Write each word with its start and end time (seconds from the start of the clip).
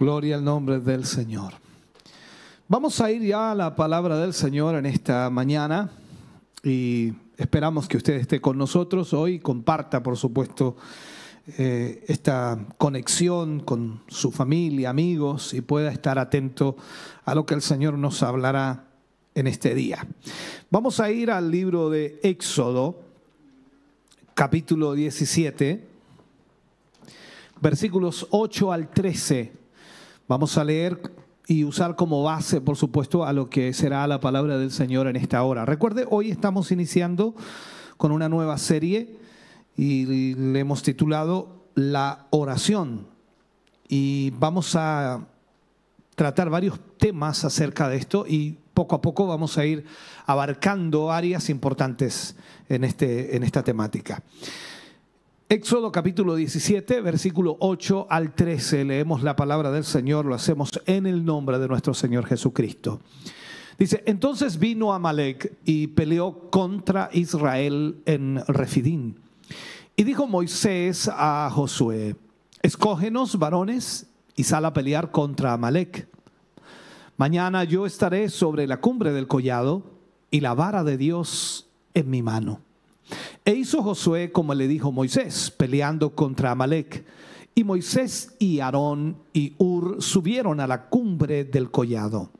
Gloria 0.00 0.34
al 0.34 0.44
nombre 0.44 0.80
del 0.80 1.04
Señor. 1.04 1.52
Vamos 2.66 3.00
a 3.00 3.12
ir 3.12 3.22
ya 3.22 3.52
a 3.52 3.54
la 3.54 3.76
palabra 3.76 4.18
del 4.18 4.34
Señor 4.34 4.74
en 4.74 4.86
esta 4.86 5.30
mañana 5.30 5.88
y 6.64 7.12
esperamos 7.36 7.86
que 7.86 7.98
usted 7.98 8.14
esté 8.14 8.40
con 8.40 8.58
nosotros 8.58 9.12
hoy, 9.12 9.38
comparta 9.38 10.02
por 10.02 10.16
supuesto 10.16 10.76
eh, 11.58 12.04
esta 12.08 12.58
conexión 12.76 13.60
con 13.60 14.02
su 14.08 14.32
familia, 14.32 14.90
amigos 14.90 15.54
y 15.54 15.60
pueda 15.60 15.92
estar 15.92 16.18
atento 16.18 16.76
a 17.24 17.32
lo 17.36 17.46
que 17.46 17.54
el 17.54 17.62
Señor 17.62 17.96
nos 17.96 18.24
hablará 18.24 18.86
en 19.36 19.46
este 19.46 19.76
día. 19.76 20.04
Vamos 20.70 20.98
a 20.98 21.12
ir 21.12 21.30
al 21.30 21.52
libro 21.52 21.88
de 21.88 22.18
Éxodo, 22.24 22.98
capítulo 24.34 24.94
17, 24.94 25.86
versículos 27.60 28.26
8 28.30 28.72
al 28.72 28.90
13 28.90 29.63
Vamos 30.26 30.56
a 30.56 30.64
leer 30.64 31.12
y 31.46 31.64
usar 31.64 31.96
como 31.96 32.22
base, 32.22 32.62
por 32.62 32.76
supuesto, 32.76 33.26
a 33.26 33.34
lo 33.34 33.50
que 33.50 33.74
será 33.74 34.06
la 34.06 34.20
palabra 34.20 34.56
del 34.56 34.70
Señor 34.70 35.06
en 35.06 35.16
esta 35.16 35.42
hora. 35.42 35.66
Recuerde, 35.66 36.06
hoy 36.08 36.30
estamos 36.30 36.72
iniciando 36.72 37.34
con 37.98 38.10
una 38.10 38.30
nueva 38.30 38.56
serie 38.56 39.18
y 39.76 40.34
le 40.34 40.60
hemos 40.60 40.82
titulado 40.82 41.66
La 41.74 42.26
oración. 42.30 43.06
Y 43.86 44.30
vamos 44.38 44.74
a 44.76 45.26
tratar 46.14 46.48
varios 46.48 46.80
temas 46.96 47.44
acerca 47.44 47.90
de 47.90 47.98
esto 47.98 48.24
y 48.26 48.56
poco 48.72 48.96
a 48.96 49.02
poco 49.02 49.26
vamos 49.26 49.58
a 49.58 49.66
ir 49.66 49.84
abarcando 50.24 51.12
áreas 51.12 51.50
importantes 51.50 52.34
en, 52.70 52.84
este, 52.84 53.36
en 53.36 53.42
esta 53.42 53.62
temática. 53.62 54.22
Éxodo 55.50 55.92
capítulo 55.92 56.36
17, 56.36 57.02
versículo 57.02 57.58
8 57.60 58.06
al 58.08 58.34
13, 58.34 58.82
leemos 58.86 59.22
la 59.22 59.36
palabra 59.36 59.70
del 59.70 59.84
Señor, 59.84 60.24
lo 60.24 60.34
hacemos 60.34 60.70
en 60.86 61.04
el 61.06 61.22
nombre 61.22 61.58
de 61.58 61.68
nuestro 61.68 61.92
Señor 61.92 62.24
Jesucristo. 62.24 63.00
Dice, 63.78 64.02
entonces 64.06 64.58
vino 64.58 64.94
Amalek 64.94 65.52
y 65.66 65.88
peleó 65.88 66.48
contra 66.50 67.10
Israel 67.12 68.00
en 68.06 68.42
Refidín. 68.48 69.20
Y 69.96 70.04
dijo 70.04 70.26
Moisés 70.26 71.10
a 71.12 71.50
Josué, 71.52 72.16
escógenos 72.62 73.38
varones 73.38 74.06
y 74.36 74.44
sal 74.44 74.64
a 74.64 74.72
pelear 74.72 75.10
contra 75.10 75.52
Amalek. 75.52 76.08
Mañana 77.18 77.64
yo 77.64 77.84
estaré 77.84 78.30
sobre 78.30 78.66
la 78.66 78.80
cumbre 78.80 79.12
del 79.12 79.26
collado 79.26 79.82
y 80.30 80.40
la 80.40 80.54
vara 80.54 80.84
de 80.84 80.96
Dios 80.96 81.68
en 81.92 82.08
mi 82.08 82.22
mano. 82.22 82.62
E 83.44 83.52
hizo 83.54 83.82
Josué 83.82 84.32
como 84.32 84.54
le 84.54 84.66
dijo 84.68 84.90
Moisés, 84.90 85.50
peleando 85.50 86.14
contra 86.14 86.50
Amalek. 86.50 87.04
Y 87.54 87.62
Moisés 87.62 88.34
y 88.38 88.60
Aarón 88.60 89.18
y 89.32 89.54
Ur 89.58 90.02
subieron 90.02 90.60
a 90.60 90.66
la 90.66 90.86
cumbre 90.86 91.44
del 91.44 91.70
collado. 91.70 92.30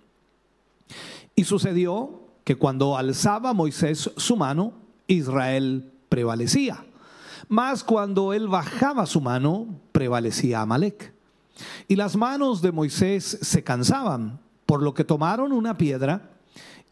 Y 1.37 1.45
sucedió 1.45 2.23
que 2.43 2.57
cuando 2.57 2.97
alzaba 2.97 3.53
Moisés 3.53 4.11
su 4.17 4.37
mano, 4.37 4.73
Israel 5.07 5.93
prevalecía. 6.09 6.85
Mas 7.49 7.85
cuando 7.85 8.33
él 8.33 8.49
bajaba 8.49 9.07
su 9.07 9.21
mano, 9.21 9.67
prevalecía 9.93 10.63
Amalek. 10.63 11.13
Y 11.87 11.97
las 11.97 12.17
manos 12.17 12.63
de 12.63 12.73
Moisés 12.73 13.39
se 13.43 13.63
cansaban, 13.63 14.41
por 14.67 14.83
lo 14.83 14.95
que 14.95 15.05
tomaron 15.05 15.53
una 15.53 15.77
piedra 15.77 16.34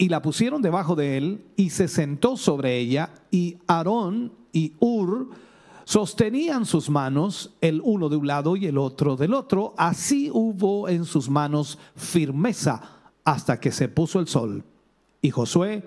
y 0.03 0.09
la 0.09 0.21
pusieron 0.21 0.63
debajo 0.63 0.97
de 0.97 1.17
él 1.17 1.45
y 1.55 1.71
se 1.71 1.87
sentó 1.87 2.37
sobre 2.37 2.77
ella 2.77 3.11
y 3.31 3.59
Aarón 3.69 4.33
y 4.53 4.73
Ur 4.81 5.31
sostenían 5.85 6.67
sus 6.67 6.91
manos 6.91 7.55
el 7.61 7.81
uno 7.85 8.09
de 8.09 8.17
un 8.17 8.27
lado 8.27 8.57
y 8.57 8.67
el 8.67 8.79
otro 8.79 9.15
del 9.15 9.33
otro. 9.33 9.75
Así 9.79 10.29
hubo 10.35 10.89
en 10.89 11.05
sus 11.05 11.31
manos 11.31 11.79
firmeza 11.95 12.83
hasta 13.23 13.61
que 13.61 13.71
se 13.71 13.87
puso 13.87 14.19
el 14.19 14.27
sol. 14.27 14.65
Y 15.21 15.31
Josué 15.31 15.87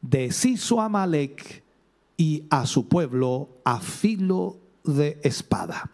deshizo 0.00 0.80
a 0.80 0.88
Malek 0.88 1.62
y 2.16 2.44
a 2.48 2.64
su 2.64 2.88
pueblo 2.88 3.60
a 3.62 3.80
filo 3.80 4.56
de 4.84 5.20
espada. 5.22 5.90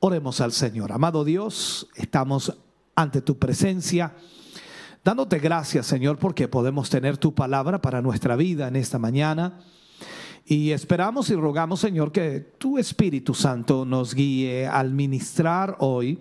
Oremos 0.00 0.40
al 0.40 0.50
Señor. 0.50 0.90
Amado 0.90 1.24
Dios, 1.24 1.86
estamos 1.94 2.58
ante 2.96 3.20
tu 3.20 3.38
presencia 3.38 4.16
Dándote 5.04 5.38
gracias, 5.38 5.86
Señor, 5.86 6.16
porque 6.18 6.48
podemos 6.48 6.88
tener 6.88 7.18
tu 7.18 7.34
palabra 7.34 7.82
para 7.82 8.00
nuestra 8.00 8.36
vida 8.36 8.68
en 8.68 8.76
esta 8.76 8.98
mañana. 8.98 9.60
Y 10.46 10.70
esperamos 10.70 11.28
y 11.28 11.34
rogamos, 11.34 11.80
Señor, 11.80 12.10
que 12.10 12.40
tu 12.40 12.78
Espíritu 12.78 13.34
Santo 13.34 13.84
nos 13.84 14.14
guíe 14.14 14.66
al 14.66 14.92
ministrar 14.94 15.76
hoy 15.78 16.20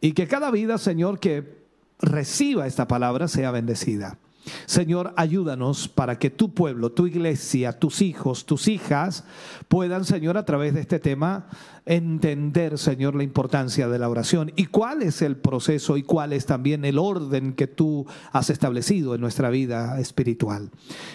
y 0.00 0.12
que 0.12 0.26
cada 0.26 0.50
vida, 0.50 0.78
Señor, 0.78 1.20
que 1.20 1.66
reciba 1.98 2.66
esta 2.66 2.88
palabra 2.88 3.28
sea 3.28 3.50
bendecida. 3.50 4.18
Señor, 4.66 5.12
ayúdanos 5.16 5.88
para 5.88 6.18
que 6.18 6.30
tu 6.30 6.52
pueblo, 6.54 6.92
tu 6.92 7.06
iglesia, 7.06 7.78
tus 7.78 8.02
hijos, 8.02 8.46
tus 8.46 8.68
hijas 8.68 9.24
puedan, 9.68 10.04
Señor, 10.04 10.36
a 10.36 10.44
través 10.44 10.74
de 10.74 10.80
este 10.80 10.98
tema 10.98 11.46
entender, 11.86 12.78
Señor, 12.78 13.14
la 13.14 13.22
importancia 13.22 13.88
de 13.88 13.98
la 13.98 14.08
oración 14.08 14.52
y 14.56 14.66
cuál 14.66 15.02
es 15.02 15.22
el 15.22 15.36
proceso 15.36 15.96
y 15.96 16.02
cuál 16.02 16.32
es 16.32 16.44
también 16.44 16.84
el 16.84 16.98
orden 16.98 17.52
que 17.52 17.68
tú 17.68 18.06
has 18.32 18.50
establecido 18.50 19.14
en 19.14 19.20
nuestra 19.20 19.50
vida 19.50 19.98
espiritual. 20.00 20.70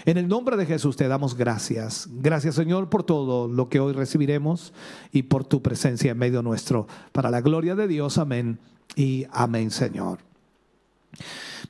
En 0.05 0.17
el 0.17 0.27
nombre 0.27 0.55
de 0.55 0.65
Jesús 0.65 0.95
te 0.95 1.07
damos 1.07 1.35
gracias. 1.35 2.07
Gracias, 2.11 2.55
Señor, 2.55 2.89
por 2.89 3.03
todo 3.03 3.47
lo 3.49 3.67
que 3.67 3.81
hoy 3.81 3.93
recibiremos 3.93 4.73
y 5.11 5.23
por 5.23 5.43
tu 5.43 5.61
presencia 5.61 6.11
en 6.11 6.17
medio 6.17 6.41
nuestro. 6.41 6.87
Para 7.11 7.29
la 7.29 7.41
gloria 7.41 7.75
de 7.75 7.87
Dios, 7.87 8.17
amén 8.17 8.59
y 8.95 9.25
amén, 9.31 9.71
Señor. 9.71 10.19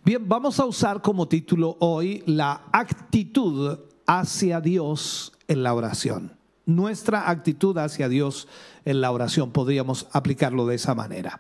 Bien, 0.03 0.27
vamos 0.27 0.59
a 0.59 0.65
usar 0.65 1.03
como 1.03 1.27
título 1.27 1.77
hoy 1.79 2.23
la 2.25 2.63
actitud 2.71 3.77
hacia 4.07 4.59
Dios 4.59 5.31
en 5.47 5.61
la 5.61 5.75
oración. 5.75 6.35
Nuestra 6.65 7.29
actitud 7.29 7.77
hacia 7.77 8.09
Dios 8.09 8.47
en 8.83 8.99
la 8.99 9.11
oración, 9.11 9.51
podríamos 9.51 10.07
aplicarlo 10.11 10.65
de 10.65 10.73
esa 10.73 10.95
manera. 10.95 11.39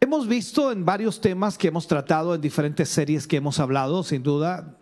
Hemos 0.00 0.26
visto 0.26 0.72
en 0.72 0.84
varios 0.84 1.20
temas 1.20 1.56
que 1.56 1.68
hemos 1.68 1.86
tratado 1.86 2.34
en 2.34 2.40
diferentes 2.40 2.88
series 2.88 3.28
que 3.28 3.36
hemos 3.36 3.60
hablado, 3.60 4.02
sin 4.02 4.24
duda, 4.24 4.76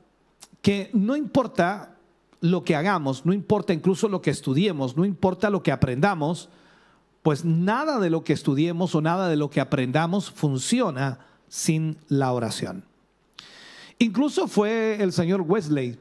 que 0.63 0.89
no 0.95 1.15
importa 1.15 1.95
lo 2.41 2.65
que 2.65 2.75
hagamos, 2.75 3.27
no 3.27 3.35
importa 3.35 3.75
incluso 3.75 4.09
lo 4.09 4.23
que 4.23 4.31
estudiemos, 4.31 4.97
no 4.97 5.05
importa 5.05 5.51
lo 5.51 5.63
que 5.63 5.73
aprendamos, 5.73 6.49
pues 7.21 7.45
nada 7.45 7.99
de 7.99 8.09
lo 8.09 8.25
que 8.25 8.33
estudiemos 8.33 8.95
o 8.95 9.03
nada 9.03 9.29
de 9.29 9.37
lo 9.37 9.51
que 9.51 9.61
aprendamos 9.61 10.31
funciona 10.31 11.28
sin 11.49 11.99
la 12.09 12.33
oración. 12.33 12.85
Incluso 13.99 14.47
fue 14.47 15.03
el 15.03 15.13
señor 15.13 15.41
Wesley 15.43 15.99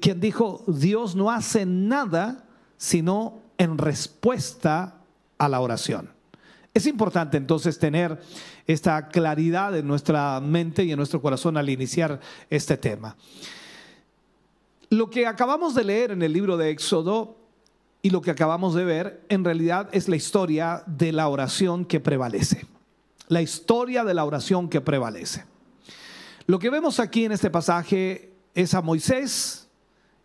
quien 0.00 0.20
dijo, 0.20 0.64
Dios 0.66 1.14
no 1.14 1.30
hace 1.30 1.64
nada 1.64 2.44
sino 2.76 3.38
en 3.56 3.78
respuesta 3.78 4.96
a 5.38 5.48
la 5.48 5.60
oración. 5.60 6.10
Es 6.74 6.86
importante 6.86 7.38
entonces 7.38 7.78
tener 7.78 8.20
esta 8.66 9.08
claridad 9.08 9.76
en 9.76 9.86
nuestra 9.86 10.40
mente 10.40 10.84
y 10.84 10.90
en 10.92 10.98
nuestro 10.98 11.22
corazón 11.22 11.56
al 11.56 11.70
iniciar 11.70 12.20
este 12.50 12.76
tema. 12.76 13.16
Lo 14.90 15.08
que 15.08 15.26
acabamos 15.26 15.74
de 15.74 15.84
leer 15.84 16.10
en 16.10 16.22
el 16.22 16.32
libro 16.32 16.56
de 16.56 16.70
Éxodo 16.70 17.36
y 18.02 18.10
lo 18.10 18.20
que 18.20 18.30
acabamos 18.30 18.74
de 18.74 18.84
ver 18.84 19.24
en 19.30 19.44
realidad 19.44 19.88
es 19.92 20.08
la 20.08 20.16
historia 20.16 20.82
de 20.86 21.12
la 21.12 21.28
oración 21.28 21.84
que 21.84 21.98
prevalece 21.98 22.66
la 23.28 23.42
historia 23.42 24.04
de 24.04 24.14
la 24.14 24.24
oración 24.24 24.68
que 24.68 24.80
prevalece. 24.80 25.44
Lo 26.46 26.58
que 26.58 26.70
vemos 26.70 27.00
aquí 27.00 27.24
en 27.24 27.32
este 27.32 27.50
pasaje 27.50 28.32
es 28.54 28.74
a 28.74 28.82
Moisés 28.82 29.68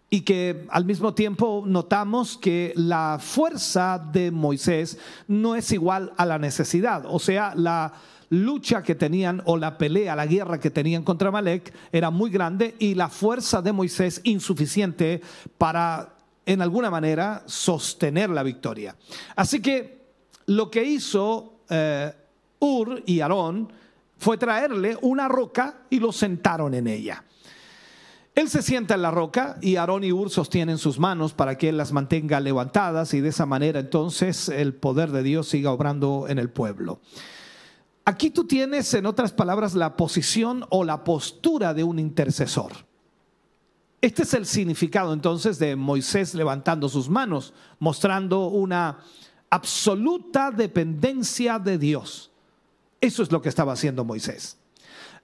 y 0.10 0.22
que 0.22 0.68
al 0.70 0.86
mismo 0.86 1.14
tiempo 1.14 1.64
notamos 1.66 2.38
que 2.38 2.74
la 2.76 3.18
fuerza 3.20 3.98
de 4.12 4.30
Moisés 4.30 5.00
no 5.28 5.56
es 5.56 5.72
igual 5.72 6.14
a 6.18 6.26
la 6.26 6.38
necesidad. 6.38 7.06
O 7.08 7.18
sea, 7.18 7.54
la 7.56 7.94
lucha 8.30 8.84
que 8.84 8.94
tenían 8.94 9.42
o 9.46 9.58
la 9.58 9.78
pelea, 9.78 10.16
la 10.16 10.26
guerra 10.26 10.60
que 10.60 10.70
tenían 10.70 11.04
contra 11.04 11.32
Malek 11.32 11.74
era 11.92 12.10
muy 12.10 12.30
grande 12.30 12.76
y 12.78 12.94
la 12.94 13.10
fuerza 13.10 13.62
de 13.62 13.72
Moisés 13.72 14.22
insuficiente 14.24 15.22
para 15.58 16.14
en 16.46 16.62
alguna 16.62 16.90
manera 16.90 17.44
sostener 17.46 18.30
la 18.30 18.44
victoria. 18.44 18.96
Así 19.36 19.62
que 19.62 20.02
lo 20.46 20.70
que 20.70 20.84
hizo 20.84 21.62
eh, 21.70 22.14
Ur 22.62 23.04
y 23.06 23.20
Aarón 23.20 23.74
fue 24.18 24.38
traerle 24.38 24.98
una 25.02 25.28
roca 25.28 25.82
y 25.90 26.00
lo 26.00 26.12
sentaron 26.12 26.74
en 26.74 26.88
ella. 26.88 27.26
Él 28.34 28.48
se 28.48 28.62
sienta 28.62 28.94
en 28.94 29.02
la 29.02 29.12
roca 29.12 29.58
y 29.62 29.76
Aarón 29.76 30.06
y 30.06 30.14
Ur 30.14 30.30
sostienen 30.30 30.78
sus 30.78 31.00
manos 31.00 31.34
para 31.34 31.58
que 31.58 31.70
él 31.70 31.78
las 31.78 31.92
mantenga 31.92 32.40
levantadas 32.40 33.14
y 33.14 33.20
de 33.20 33.30
esa 33.30 33.46
manera 33.46 33.82
entonces 33.82 34.48
el 34.48 34.74
poder 34.74 35.12
de 35.12 35.24
Dios 35.24 35.50
siga 35.50 35.72
obrando 35.72 36.28
en 36.30 36.40
el 36.40 36.50
pueblo. 36.50 37.02
Aquí 38.06 38.30
tú 38.30 38.46
tienes, 38.46 38.94
en 38.94 39.06
otras 39.06 39.34
palabras, 39.34 39.74
la 39.74 39.98
posición 39.98 40.66
o 40.70 40.84
la 40.84 41.04
postura 41.04 41.74
de 41.74 41.84
un 41.84 42.00
intercesor. 42.00 42.72
Este 44.02 44.24
es 44.24 44.34
el 44.34 44.46
significado 44.46 45.14
entonces 45.14 45.60
de 45.60 45.76
Moisés 45.76 46.34
levantando 46.34 46.90
sus 46.90 47.10
manos, 47.10 47.54
mostrando 47.80 48.48
una 48.48 49.00
absoluta 49.50 50.50
dependencia 50.50 51.60
de 51.60 51.78
Dios. 51.78 52.31
Eso 53.02 53.24
es 53.24 53.32
lo 53.32 53.42
que 53.42 53.50
estaba 53.50 53.74
haciendo 53.74 54.06
Moisés. 54.06 54.58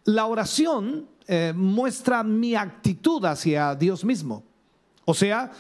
La 0.04 0.26
oración 0.26 1.08
eh, 1.28 1.54
muestra 1.56 2.24
mi 2.24 2.56
actitud 2.56 3.24
hacia 3.26 3.76
Dios 3.76 4.04
mismo. 4.04 4.44
O 5.06 5.14
sea, 5.14 5.52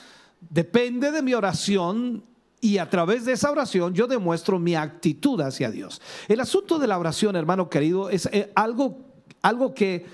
depende 0.49 1.11
de 1.11 1.21
mi 1.21 1.33
oración 1.33 2.23
y 2.59 2.79
a 2.79 2.89
través 2.89 3.25
de 3.25 3.33
esa 3.33 3.51
oración 3.51 3.93
yo 3.93 4.07
demuestro 4.07 4.57
mi 4.57 4.75
actitud 4.75 5.39
hacia 5.41 5.69
Dios. 5.69 6.01
El 6.27 6.39
asunto 6.39 6.79
de 6.79 6.87
la 6.87 6.97
oración, 6.97 7.35
hermano 7.35 7.69
querido, 7.69 8.09
es 8.09 8.27
eh, 8.31 8.51
algo, 8.55 8.97
algo 9.41 9.73
que, 9.73 10.05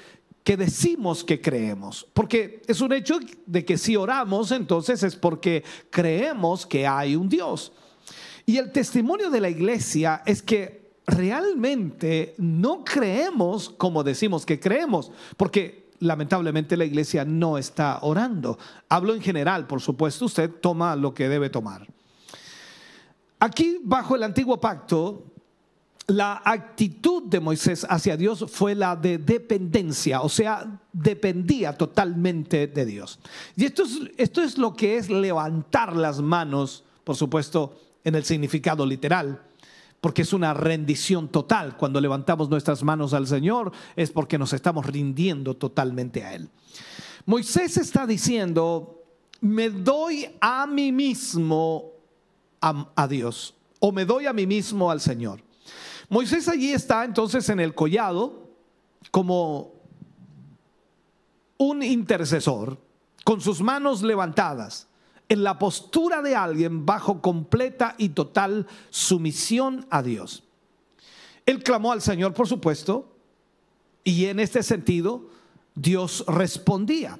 que 0.43 0.57
decimos 0.57 1.23
que 1.23 1.39
creemos. 1.39 2.05
Porque 2.13 2.61
es 2.67 2.81
un 2.81 2.91
hecho 2.91 3.19
de 3.45 3.63
que 3.63 3.77
si 3.77 3.95
oramos, 3.95 4.51
entonces 4.51 5.03
es 5.03 5.15
porque 5.15 5.63
creemos 5.89 6.65
que 6.65 6.85
hay 6.85 7.15
un 7.15 7.29
Dios. 7.29 7.71
Y 8.45 8.57
el 8.57 8.71
testimonio 8.73 9.29
de 9.29 9.39
la 9.39 9.49
iglesia 9.49 10.21
es 10.25 10.41
que 10.41 10.82
realmente 11.05 12.35
no 12.37 12.83
creemos 12.83 13.69
como 13.69 14.03
decimos 14.03 14.45
que 14.45 14.59
creemos, 14.59 15.11
porque 15.37 15.83
lamentablemente 15.99 16.77
la 16.77 16.85
iglesia 16.85 17.25
no 17.25 17.57
está 17.57 17.99
orando. 18.01 18.57
Hablo 18.89 19.13
en 19.13 19.21
general, 19.21 19.67
por 19.67 19.81
supuesto, 19.81 20.25
usted 20.25 20.49
toma 20.49 20.95
lo 20.95 21.13
que 21.13 21.29
debe 21.29 21.49
tomar. 21.49 21.87
Aquí, 23.39 23.79
bajo 23.83 24.15
el 24.15 24.23
antiguo 24.23 24.59
pacto, 24.59 25.25
la 26.07 26.41
actitud 26.43 27.23
de 27.23 27.39
Moisés 27.39 27.85
hacia 27.89 28.17
Dios 28.17 28.45
fue 28.49 28.75
la 28.75 28.95
de 28.95 29.17
dependencia, 29.17 30.21
o 30.21 30.29
sea, 30.29 30.79
dependía 30.91 31.77
totalmente 31.77 32.67
de 32.67 32.85
Dios. 32.85 33.19
Y 33.55 33.65
esto 33.65 33.83
es, 33.83 33.99
esto 34.17 34.41
es 34.41 34.57
lo 34.57 34.73
que 34.73 34.97
es 34.97 35.09
levantar 35.09 35.95
las 35.95 36.21
manos, 36.21 36.83
por 37.03 37.15
supuesto, 37.15 37.79
en 38.03 38.15
el 38.15 38.25
significado 38.25 38.85
literal 38.85 39.41
porque 40.03 40.23
es 40.23 40.33
una 40.33 40.53
rendición 40.53 41.29
total. 41.29 41.77
Cuando 41.77 42.01
levantamos 42.01 42.49
nuestras 42.49 42.83
manos 42.83 43.13
al 43.13 43.25
Señor 43.25 43.71
es 43.95 44.11
porque 44.11 44.37
nos 44.37 44.51
estamos 44.51 44.85
rindiendo 44.85 45.55
totalmente 45.55 46.25
a 46.25 46.33
Él. 46.33 46.49
Moisés 47.25 47.77
está 47.77 48.05
diciendo, 48.05 49.01
me 49.39 49.69
doy 49.69 50.27
a 50.41 50.67
mí 50.67 50.91
mismo 50.91 51.93
a, 52.59 53.07
Dios 53.07 53.55
o 53.79 53.93
me 53.93 54.03
doy 54.03 54.25
a 54.25 54.33
mí 54.33 54.45
mismo 54.45 54.91
al 54.91 54.99
Señor. 54.99 55.39
Moisés 56.09 56.49
allí 56.49 56.73
está 56.73 57.05
entonces 57.05 57.47
en 57.47 57.61
el 57.61 57.73
collado 57.73 58.49
como 59.09 59.71
un 61.57 61.81
intercesor 61.81 62.77
con 63.23 63.39
sus 63.39 63.61
manos 63.61 64.01
levantadas 64.01 64.85
en 65.29 65.43
la 65.43 65.57
postura 65.57 66.21
de 66.21 66.35
alguien 66.35 66.85
bajo 66.85 67.21
completa 67.21 67.95
y 67.97 68.09
total 68.09 68.67
sumisión 68.89 69.85
a 69.89 70.03
Dios. 70.03 70.43
Él 71.45 71.63
clamó 71.63 71.91
al 71.91 72.01
Señor, 72.01 72.33
por 72.33 72.47
supuesto, 72.47 73.13
y 74.03 74.25
en 74.25 74.39
este 74.39 74.63
sentido 74.63 75.29
Dios 75.75 76.23
respondía. 76.27 77.19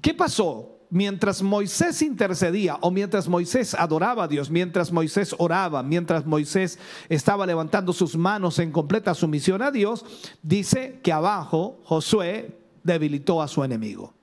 ¿Qué 0.00 0.14
pasó? 0.14 0.72
Mientras 0.88 1.42
Moisés 1.42 2.00
intercedía 2.02 2.78
o 2.80 2.92
mientras 2.92 3.28
Moisés 3.28 3.74
adoraba 3.74 4.24
a 4.24 4.28
Dios, 4.28 4.50
mientras 4.50 4.92
Moisés 4.92 5.34
oraba, 5.38 5.82
mientras 5.82 6.24
Moisés 6.24 6.78
estaba 7.08 7.44
levantando 7.44 7.92
sus 7.92 8.16
manos 8.16 8.60
en 8.60 8.70
completa 8.70 9.14
sumisión 9.14 9.62
a 9.62 9.72
Dios, 9.72 10.04
dice 10.42 11.00
que 11.02 11.12
abajo 11.12 11.80
Josué 11.84 12.56
debilitó 12.84 13.42
a 13.42 13.48
su 13.48 13.64
enemigo. 13.64 14.15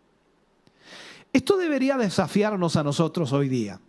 Esto 1.34 1.58
debería 1.58 1.98
desafiarnos 1.98 2.76
a 2.76 2.84
nosotros 2.84 3.34
hoy 3.34 3.50
día. 3.50 3.82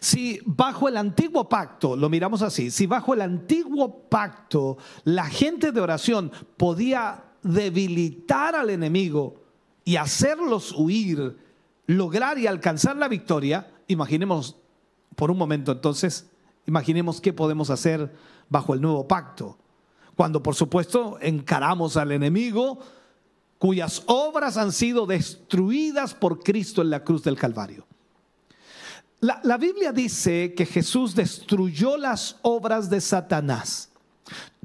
Si 0.00 0.40
bajo 0.46 0.88
el 0.88 0.96
antiguo 0.96 1.48
pacto, 1.48 1.94
lo 1.94 2.08
miramos 2.08 2.40
así, 2.40 2.70
si 2.70 2.86
bajo 2.86 3.12
el 3.12 3.20
antiguo 3.20 4.08
pacto 4.08 4.78
la 5.04 5.26
gente 5.26 5.72
de 5.72 5.80
oración 5.82 6.32
podía 6.56 7.24
debilitar 7.42 8.56
al 8.56 8.70
enemigo 8.70 9.42
y 9.84 9.96
hacerlos 9.96 10.72
huir, 10.72 11.36
lograr 11.86 12.38
y 12.38 12.46
alcanzar 12.46 12.96
la 12.96 13.08
victoria, 13.08 13.70
imaginemos 13.86 14.56
por 15.16 15.30
un 15.30 15.36
momento 15.36 15.72
entonces, 15.72 16.30
imaginemos 16.66 17.20
qué 17.20 17.34
podemos 17.34 17.68
hacer 17.68 18.10
bajo 18.48 18.72
el 18.72 18.80
nuevo 18.80 19.06
pacto. 19.06 19.58
Cuando 20.16 20.42
por 20.42 20.54
supuesto 20.54 21.18
encaramos 21.20 21.98
al 21.98 22.12
enemigo, 22.12 22.78
cuyas 23.58 24.02
obras 24.06 24.56
han 24.56 24.72
sido 24.72 25.06
destruidas 25.06 26.14
por 26.14 26.42
Cristo 26.42 26.82
en 26.82 26.90
la 26.90 27.04
cruz 27.04 27.22
del 27.22 27.36
Calvario. 27.36 27.86
La, 29.20 29.56
Biblia 29.56 29.90
dice 29.90 30.52
que 30.54 30.66
Jesús 30.66 31.14
destruyó 31.14 31.96
las 31.96 32.36
obras 32.42 32.90
de 32.90 33.00
Satanás. 33.00 33.88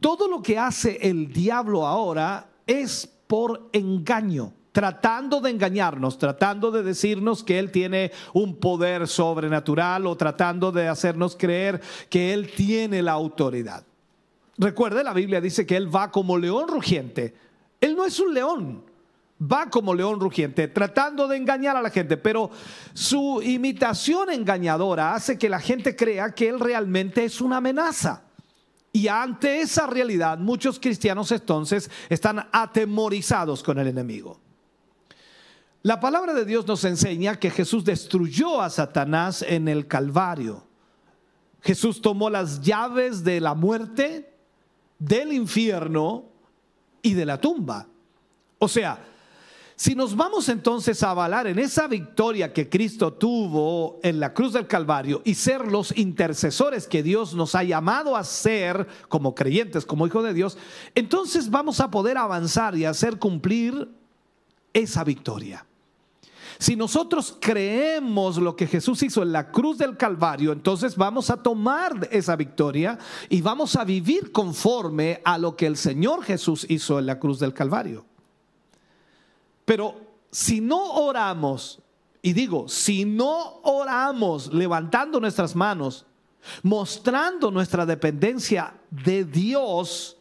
Todo 0.02 0.28
lo 0.28 0.42
que 0.42 0.58
hace 0.58 0.98
el 1.02 1.32
diablo 1.32 1.88
ahora 1.88 2.50
es 2.68 3.10
por 3.28 3.70
engaño 3.72 4.52
tratando 4.72 5.42
de 5.42 5.50
engañarnos, 5.50 6.18
tratando 6.18 6.72
de 6.72 6.84
decirnos 6.84 7.44
que 7.44 7.60
Él 7.60 7.72
tiene 7.72 8.12
un 8.34 8.56
poder 8.56 9.08
sobrenatural 9.08 10.06
o 10.06 10.16
tratando 10.16 10.72
de 10.72 10.88
hacernos 10.88 11.36
creer 11.36 11.82
que 12.10 12.34
Él 12.34 12.52
tiene 12.56 13.02
la 13.02 13.14
autoridad. 13.14 13.84
Recuerde, 14.58 15.04
la 15.04 15.14
Biblia 15.14 15.42
dice 15.42 15.66
que 15.66 15.76
Él 15.76 15.94
va 15.94 16.12
como 16.12 16.38
león 16.38 16.68
rugiente. 16.68 17.34
Él 17.82 17.96
no 17.96 18.06
es 18.06 18.20
un 18.20 18.34
león, 18.34 18.84
va 19.42 19.70
como 19.70 19.94
león 19.94 20.20
rugiente, 20.20 20.68
tratando 20.68 21.28
de 21.28 21.38
engañar 21.38 21.78
a 21.78 21.82
la 21.82 21.90
gente, 21.90 22.18
pero 22.18 22.50
su 22.94 23.42
imitación 23.42 24.30
engañadora 24.32 25.14
hace 25.14 25.38
que 25.38 25.50
la 25.50 25.60
gente 25.60 25.96
crea 25.96 26.34
que 26.34 26.50
él 26.50 26.60
realmente 26.60 27.24
es 27.24 27.40
una 27.40 27.58
amenaza. 27.58 28.24
Y 28.92 29.08
ante 29.08 29.62
esa 29.62 29.88
realidad, 29.88 30.40
muchos 30.40 30.80
cristianos 30.80 31.32
entonces 31.32 31.90
están 32.10 32.48
atemorizados 32.52 33.64
con 33.64 33.78
el 33.80 33.88
enemigo. 33.88 34.40
La 35.84 36.00
palabra 36.00 36.34
de 36.34 36.44
Dios 36.44 36.68
nos 36.68 36.84
enseña 36.84 37.40
que 37.40 37.52
Jesús 37.52 37.86
destruyó 37.86 38.62
a 38.62 38.70
Satanás 38.70 39.46
en 39.48 39.70
el 39.70 39.88
Calvario. 39.88 40.66
Jesús 41.62 42.02
tomó 42.02 42.30
las 42.30 42.62
llaves 42.62 43.24
de 43.24 43.40
la 43.40 43.54
muerte, 43.54 44.34
del 44.98 45.32
infierno 45.32 46.26
y 47.02 47.14
de 47.14 47.26
la 47.26 47.40
tumba. 47.40 47.88
O 48.58 48.68
sea, 48.68 49.06
si 49.80 49.96
nos 49.96 50.14
vamos 50.14 50.50
entonces 50.50 51.02
a 51.04 51.12
avalar 51.12 51.48
en 51.48 51.58
esa 51.58 51.88
victoria 51.88 52.52
que 52.52 52.68
Cristo 52.68 53.14
tuvo 53.14 53.98
en 54.04 54.20
la 54.20 54.34
cruz 54.34 54.52
del 54.52 54.68
Calvario 54.68 55.22
y 55.24 55.36
ser 55.36 55.66
los 55.66 55.98
intercesores 55.98 56.86
que 56.86 57.02
Dios 57.02 57.34
nos 57.34 57.56
ha 57.56 57.64
llamado 57.64 58.18
a 58.18 58.26
ser 58.26 58.86
como 59.08 59.34
creyentes, 59.34 59.86
como 59.86 60.06
hijos 60.06 60.26
de 60.26 60.34
Dios, 60.34 60.58
entonces 60.96 61.50
vamos 61.50 61.80
a 61.80 61.90
poder 61.90 62.18
avanzar 62.18 62.76
y 62.76 62.84
hacer 62.84 63.20
cumplir 63.20 63.88
esa 64.74 65.06
victoria. 65.06 65.66
Si 66.60 66.76
nosotros 66.76 67.38
creemos 67.40 68.38
lo 68.38 68.54
que 68.54 68.68
Jesús 68.68 69.02
hizo 69.02 69.24
en 69.24 69.32
la 69.32 69.50
cruz 69.50 69.78
del 69.78 69.96
Calvario, 69.96 70.52
entonces 70.52 70.98
vamos 70.98 71.30
a 71.30 71.38
tomar 71.38 72.10
esa 72.12 72.36
victoria 72.36 73.00
y 73.30 73.40
vamos 73.40 73.78
a 73.78 73.86
vivir 73.86 74.34
conforme 74.34 75.22
a 75.24 75.38
lo 75.38 75.56
que 75.56 75.66
el 75.68 75.78
Señor 75.78 76.22
Jesús 76.22 76.66
hizo 76.68 77.00
en 77.00 77.06
la 77.06 77.18
cruz 77.18 77.40
del 77.40 77.54
Calvario. 77.54 78.06
Pero 79.64 80.02
si 80.32 80.60
no 80.60 80.96
oramos, 80.96 81.80
y 82.22 82.34
digo, 82.34 82.68
si 82.68 83.06
no 83.06 83.62
oramos 83.64 84.54
levantando 84.54 85.22
nuestras 85.22 85.56
manos, 85.56 86.06
mostrando 86.62 87.52
nuestra 87.52 87.86
dependencia 87.86 88.74
de 88.90 89.24
Dios, 89.24 90.18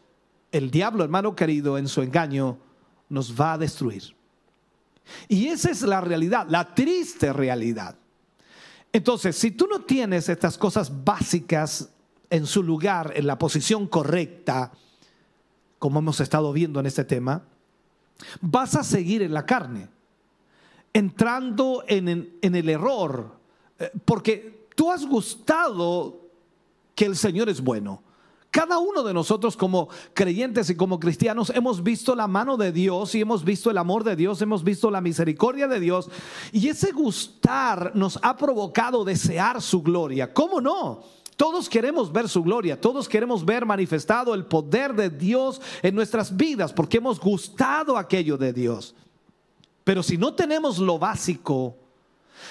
el 0.53 0.71
diablo, 0.71 1.03
hermano 1.03 1.35
querido, 1.35 1.79
en 1.79 1.89
su 1.89 2.01
engaño, 2.01 2.59
nos 3.09 3.35
va 3.35 3.55
a 3.55 3.59
destruir. 3.59 4.18
Y 5.29 5.49
esa 5.49 5.71
es 5.71 5.83
la 5.83 6.01
realidad, 6.01 6.47
la 6.49 6.75
triste 6.75 7.33
realidad. 7.33 7.97
Entonces, 8.93 9.37
si 9.37 9.51
tú 9.51 9.67
no 9.67 9.81
tienes 9.81 10.29
estas 10.29 10.57
cosas 10.57 11.05
básicas 11.05 11.91
en 12.31 12.47
su 12.47 12.63
lugar, 12.63 13.13
en 13.15 13.27
la 13.27 13.39
posición 13.39 13.87
correcta, 13.87 14.73
como 15.79 15.99
hemos 16.01 16.21
estado 16.21 16.53
viendo 16.53 16.81
en 16.81 16.87
este 16.87 17.05
tema, 17.05 17.43
vas 18.41 18.75
a 18.75 18.85
seguir 18.85 19.23
en 19.23 19.33
la 19.33 19.47
carne, 19.47 19.89
entrando 20.93 21.85
en, 21.87 22.39
el 22.43 22.69
error, 22.69 23.37
eh, 23.79 23.91
porque 24.05 24.67
tú 24.75 24.91
has 24.91 25.07
gustado 25.07 26.21
que 26.95 27.05
el 27.05 27.17
Señor 27.17 27.49
es 27.49 27.61
bueno, 27.61 28.03
Cada 28.51 28.79
uno 28.79 29.03
de 29.03 29.13
nosotros 29.13 29.57
como 29.57 29.89
creyentes 30.15 30.71
y 30.71 30.75
como 30.75 30.99
cristianos 30.99 31.53
hemos 31.55 31.83
visto 31.83 32.15
la 32.15 32.27
mano 32.27 32.57
de 32.57 32.73
Dios 32.73 33.15
y 33.15 33.21
hemos 33.21 33.45
visto 33.45 33.71
el 33.71 33.77
amor 33.77 34.05
de 34.05 34.17
Dios, 34.17 34.41
hemos 34.41 34.65
visto 34.65 34.91
la 34.91 35.03
misericordia 35.03 35.69
de 35.69 35.81
Dios 35.81 36.09
y 36.51 36.69
ese 36.69 36.93
gustar 36.93 37.93
nos 37.95 38.19
ha 38.23 38.37
provocado 38.39 39.05
desear 39.05 39.61
su 39.61 39.83
gloria. 39.83 40.33
¿Cómo 40.33 40.63
no? 40.63 41.03
Todos 41.37 41.69
queremos 41.69 42.11
ver 42.11 42.29
su 42.29 42.43
gloria, 42.43 42.81
todos 42.81 43.07
queremos 43.07 43.45
ver 43.45 43.67
manifestado 43.67 44.35
el 44.35 44.47
poder 44.47 44.95
de 44.95 45.11
Dios 45.11 45.61
en 45.83 45.95
nuestras 45.95 46.35
vidas 46.35 46.73
porque 46.73 46.97
hemos 46.97 47.21
gustado 47.21 47.99
aquello 47.99 48.39
de 48.39 48.55
Dios. 48.55 48.95
Pero 49.85 50.03
si 50.03 50.17
no 50.17 50.35
tenemos 50.35 50.79
lo 50.79 50.99
básico, 50.99 51.77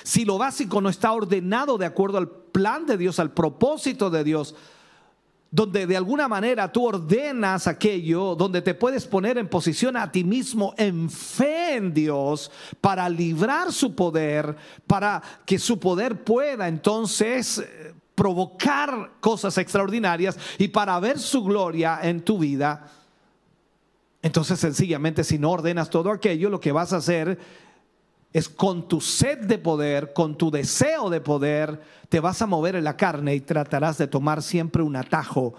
si 0.03 0.25
lo 0.25 0.37
básico 0.37 0.79
no 0.79 0.89
está 0.89 1.11
ordenado 1.11 1.77
de 1.77 1.85
acuerdo 1.85 2.19
al 2.19 2.29
plan 2.29 2.85
de 2.85 2.97
Dios, 2.97 3.19
al 3.19 3.31
propósito 3.31 4.09
de 4.09 4.23
Dios, 4.23 4.55
donde 5.49 5.87
de 5.87 5.95
alguna 5.95 6.27
manera 6.27 6.71
tú 6.71 6.85
ordenas 6.85 7.67
aquello, 7.67 8.35
donde 8.35 8.61
te 8.61 8.73
puedes 8.73 9.05
poner 9.05 9.37
en 9.37 9.47
posición 9.47 9.95
a 9.95 10.11
ti 10.11 10.23
mismo 10.23 10.73
en 10.77 11.09
fe 11.09 11.75
en 11.75 11.93
Dios 11.93 12.51
para 12.81 13.07
librar 13.07 13.71
su 13.71 13.95
poder, 13.95 14.55
para 14.85 15.21
que 15.45 15.57
su 15.57 15.79
poder 15.79 16.23
pueda 16.23 16.67
entonces 16.67 17.59
eh, 17.59 17.93
provocar 18.13 19.11
cosas 19.19 19.57
extraordinarias 19.57 20.37
y 20.57 20.67
para 20.67 20.99
ver 20.99 21.19
su 21.19 21.43
gloria 21.43 21.99
en 22.01 22.21
tu 22.21 22.39
vida. 22.39 22.91
Entonces 24.21 24.59
sencillamente 24.59 25.23
si 25.23 25.37
no 25.37 25.51
ordenas 25.51 25.89
todo 25.89 26.11
aquello, 26.11 26.49
lo 26.49 26.59
que 26.59 26.71
vas 26.71 26.91
a 26.91 26.97
hacer 26.97 27.39
es 28.37 28.49
con 28.49 28.87
tu 28.87 29.01
sed 29.01 29.39
de 29.39 29.57
poder, 29.57 30.13
con 30.13 30.37
tu 30.37 30.51
deseo 30.51 31.09
de 31.09 31.21
poder, 31.21 31.81
te 32.07 32.19
vas 32.19 32.39
a 32.43 32.45
mover 32.45 32.75
en 32.75 32.83
la 32.83 32.95
carne 32.95 33.33
y 33.33 33.41
tratarás 33.41 33.97
de 33.97 34.05
tomar 34.05 34.43
siempre 34.43 34.83
un 34.83 34.95
atajo 34.95 35.55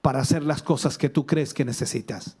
para 0.00 0.20
hacer 0.20 0.42
las 0.42 0.62
cosas 0.62 0.96
que 0.96 1.10
tú 1.10 1.26
crees 1.26 1.52
que 1.52 1.66
necesitas. 1.66 2.38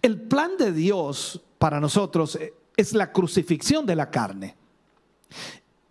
El 0.00 0.22
plan 0.22 0.52
de 0.58 0.72
Dios 0.72 1.42
para 1.58 1.80
nosotros 1.80 2.38
es 2.74 2.94
la 2.94 3.12
crucifixión 3.12 3.84
de 3.84 3.94
la 3.94 4.10
carne. 4.10 4.56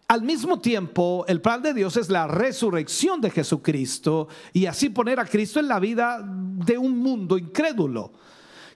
Al 0.08 0.24
mismo 0.24 0.60
tiempo, 0.60 1.24
el 1.28 1.40
plan 1.40 1.62
de 1.62 1.76
Dios 1.76 1.98
es 1.98 2.10
la 2.10 2.26
resurrección 2.26 3.22
de 3.22 3.30
Jesucristo 3.30 4.28
y 4.54 4.66
así 4.66 4.90
poner 4.90 5.20
a 5.20 5.26
Cristo 5.26 5.60
en 5.60 5.68
la 5.68 5.80
vida 5.80 6.20
de 6.26 6.80
un 6.80 6.98
mundo 6.98 7.38
incrédulo 7.38 8.12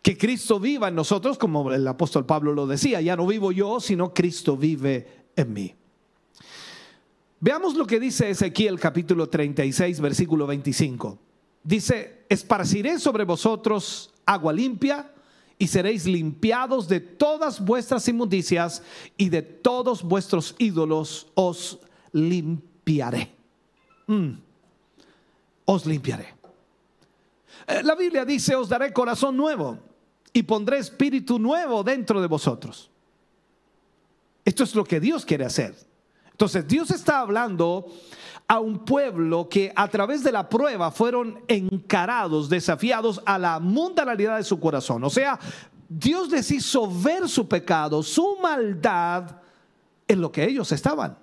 que 0.05 0.19
Cristo 0.19 0.59
viva 0.59 0.89
en 0.89 0.93
nosotros, 0.93 1.35
como 1.35 1.73
el 1.73 1.87
apóstol 1.87 2.27
Pablo 2.27 2.53
lo 2.53 2.67
decía, 2.67 3.01
ya 3.01 3.15
no 3.15 3.25
vivo 3.25 3.51
yo, 3.51 3.79
sino 3.79 4.13
Cristo 4.13 4.55
vive 4.55 5.25
en 5.35 5.51
mí. 5.51 5.73
Veamos 7.39 7.73
lo 7.73 7.87
que 7.87 7.99
dice 7.99 8.29
Ezequiel 8.29 8.79
capítulo 8.79 9.29
36, 9.29 9.99
versículo 10.01 10.45
25. 10.45 11.17
Dice, 11.63 12.23
esparciré 12.29 12.99
sobre 12.99 13.23
vosotros 13.23 14.13
agua 14.27 14.53
limpia 14.53 15.11
y 15.57 15.65
seréis 15.65 16.05
limpiados 16.05 16.87
de 16.87 16.99
todas 16.99 17.65
vuestras 17.65 18.07
inmundicias 18.07 18.83
y 19.17 19.29
de 19.29 19.41
todos 19.41 20.03
vuestros 20.03 20.53
ídolos 20.59 21.29
os 21.33 21.79
limpiaré. 22.11 23.31
Mm. 24.05 24.33
Os 25.65 25.87
limpiaré. 25.87 26.27
Eh, 27.65 27.81
la 27.81 27.95
Biblia 27.95 28.23
dice, 28.23 28.53
os 28.53 28.69
daré 28.69 28.93
corazón 28.93 29.35
nuevo 29.35 29.94
y 30.35 30.43
pondré 30.43 30.79
espíritu 30.79 31.39
nuevo 31.39 31.81
dentro 31.81 32.19
de 32.19 32.27
vosotros. 32.27 32.91
Esto 34.43 34.65
es 34.65 34.75
lo 34.75 34.83
que 34.83 34.99
Dios 34.99 35.23
quiere 35.23 35.45
hacer. 35.45 35.73
Entonces 36.29 36.67
Dios 36.67 36.91
está 36.91 37.21
hablando 37.21 37.87
a 38.45 38.59
un 38.59 38.83
pueblo 38.83 39.47
que 39.47 39.71
a 39.73 39.87
través 39.87 40.25
de 40.25 40.33
la 40.33 40.49
prueba 40.49 40.91
fueron 40.91 41.39
encarados, 41.47 42.49
desafiados 42.49 43.21
a 43.25 43.39
la 43.39 43.61
mundanalidad 43.61 44.35
de 44.35 44.43
su 44.43 44.59
corazón. 44.59 45.05
O 45.05 45.09
sea, 45.09 45.39
Dios 45.87 46.29
les 46.29 46.51
hizo 46.51 46.91
ver 47.01 47.29
su 47.29 47.47
pecado, 47.47 48.03
su 48.03 48.35
maldad 48.43 49.37
en 50.05 50.19
lo 50.19 50.33
que 50.33 50.43
ellos 50.43 50.69
estaban. 50.73 51.17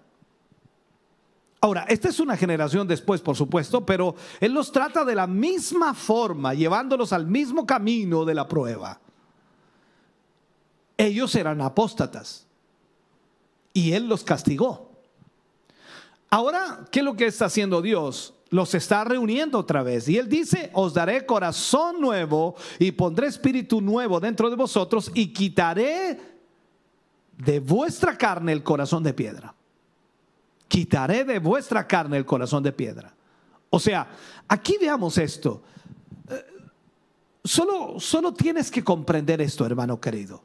Ahora, 1.64 1.86
esta 1.88 2.08
es 2.08 2.18
una 2.18 2.36
generación 2.36 2.88
después, 2.88 3.20
por 3.20 3.36
supuesto, 3.36 3.86
pero 3.86 4.16
Él 4.40 4.52
los 4.52 4.72
trata 4.72 5.04
de 5.04 5.14
la 5.14 5.28
misma 5.28 5.94
forma, 5.94 6.54
llevándolos 6.54 7.12
al 7.12 7.28
mismo 7.28 7.64
camino 7.64 8.24
de 8.24 8.34
la 8.34 8.48
prueba. 8.48 8.98
Ellos 10.96 11.32
eran 11.36 11.60
apóstatas 11.60 12.48
y 13.72 13.92
Él 13.92 14.08
los 14.08 14.24
castigó. 14.24 14.90
Ahora, 16.30 16.80
¿qué 16.90 16.98
es 16.98 17.04
lo 17.04 17.14
que 17.14 17.26
está 17.26 17.44
haciendo 17.44 17.80
Dios? 17.80 18.34
Los 18.50 18.74
está 18.74 19.04
reuniendo 19.04 19.56
otra 19.56 19.84
vez. 19.84 20.08
Y 20.08 20.18
Él 20.18 20.28
dice, 20.28 20.70
os 20.74 20.92
daré 20.94 21.24
corazón 21.24 22.00
nuevo 22.00 22.56
y 22.80 22.90
pondré 22.90 23.28
espíritu 23.28 23.80
nuevo 23.80 24.18
dentro 24.18 24.50
de 24.50 24.56
vosotros 24.56 25.12
y 25.14 25.32
quitaré 25.32 26.18
de 27.38 27.60
vuestra 27.60 28.18
carne 28.18 28.50
el 28.50 28.64
corazón 28.64 29.04
de 29.04 29.14
piedra 29.14 29.54
quitaré 30.72 31.22
de 31.24 31.38
vuestra 31.38 31.86
carne 31.86 32.16
el 32.16 32.24
corazón 32.24 32.62
de 32.62 32.72
piedra. 32.72 33.12
O 33.68 33.78
sea, 33.78 34.08
aquí 34.48 34.78
veamos 34.80 35.18
esto. 35.18 35.62
Eh, 36.30 36.46
solo, 37.44 38.00
solo 38.00 38.32
tienes 38.32 38.70
que 38.70 38.82
comprender 38.82 39.42
esto, 39.42 39.66
hermano 39.66 40.00
querido. 40.00 40.42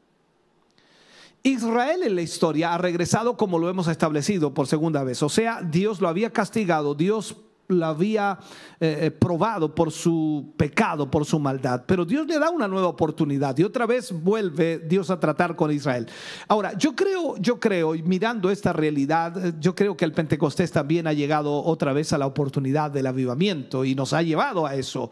Israel 1.42 2.02
en 2.02 2.14
la 2.14 2.20
historia 2.20 2.74
ha 2.74 2.78
regresado 2.78 3.38
como 3.38 3.58
lo 3.58 3.70
hemos 3.70 3.88
establecido 3.88 4.52
por 4.52 4.66
segunda 4.66 5.02
vez. 5.02 5.22
O 5.22 5.30
sea, 5.30 5.62
Dios 5.62 6.02
lo 6.02 6.08
había 6.08 6.30
castigado, 6.30 6.94
Dios 6.94 7.34
lo 7.68 7.84
había 7.84 8.38
eh, 8.80 8.98
eh, 9.02 9.10
probado 9.10 9.74
por 9.74 9.92
su 9.92 10.54
pecado, 10.56 11.10
por 11.10 11.26
su 11.26 11.38
maldad. 11.38 11.84
Pero 11.86 12.04
Dios 12.06 12.26
le 12.26 12.38
da 12.38 12.48
una 12.50 12.66
nueva 12.66 12.88
oportunidad 12.88 13.56
y 13.58 13.64
otra 13.64 13.86
vez 13.86 14.10
vuelve 14.10 14.78
Dios 14.78 15.10
a 15.10 15.20
tratar 15.20 15.54
con 15.54 15.70
Israel. 15.70 16.06
Ahora, 16.48 16.72
yo 16.78 16.96
creo, 16.96 17.36
yo 17.36 17.60
creo, 17.60 17.92
mirando 18.04 18.50
esta 18.50 18.72
realidad, 18.72 19.54
yo 19.60 19.74
creo 19.74 19.96
que 19.96 20.06
el 20.06 20.12
Pentecostés 20.12 20.72
también 20.72 21.06
ha 21.06 21.12
llegado 21.12 21.62
otra 21.62 21.92
vez 21.92 22.12
a 22.14 22.18
la 22.18 22.26
oportunidad 22.26 22.90
del 22.90 23.06
avivamiento 23.06 23.84
y 23.84 23.94
nos 23.94 24.14
ha 24.14 24.22
llevado 24.22 24.66
a 24.66 24.74
eso. 24.74 25.10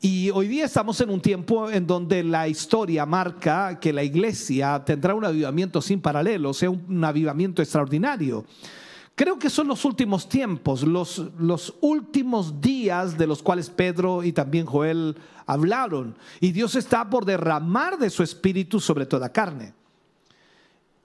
Y 0.00 0.30
hoy 0.30 0.46
día 0.46 0.64
estamos 0.64 1.00
en 1.00 1.10
un 1.10 1.20
tiempo 1.20 1.68
en 1.68 1.88
donde 1.88 2.22
la 2.22 2.46
historia 2.46 3.04
marca 3.04 3.80
que 3.80 3.92
la 3.92 4.04
iglesia 4.04 4.80
tendrá 4.84 5.12
un 5.12 5.24
avivamiento 5.24 5.82
sin 5.82 6.00
paralelo, 6.00 6.50
o 6.50 6.54
sea, 6.54 6.70
un 6.70 7.04
avivamiento 7.04 7.62
extraordinario. 7.62 8.44
Creo 9.18 9.36
que 9.36 9.50
son 9.50 9.66
los 9.66 9.84
últimos 9.84 10.28
tiempos, 10.28 10.84
los, 10.84 11.18
los 11.40 11.74
últimos 11.80 12.60
días 12.60 13.18
de 13.18 13.26
los 13.26 13.42
cuales 13.42 13.68
Pedro 13.68 14.22
y 14.22 14.30
también 14.30 14.64
Joel 14.64 15.16
hablaron. 15.44 16.14
Y 16.38 16.52
Dios 16.52 16.76
está 16.76 17.10
por 17.10 17.24
derramar 17.24 17.98
de 17.98 18.10
su 18.10 18.22
espíritu 18.22 18.78
sobre 18.78 19.06
toda 19.06 19.32
carne. 19.32 19.74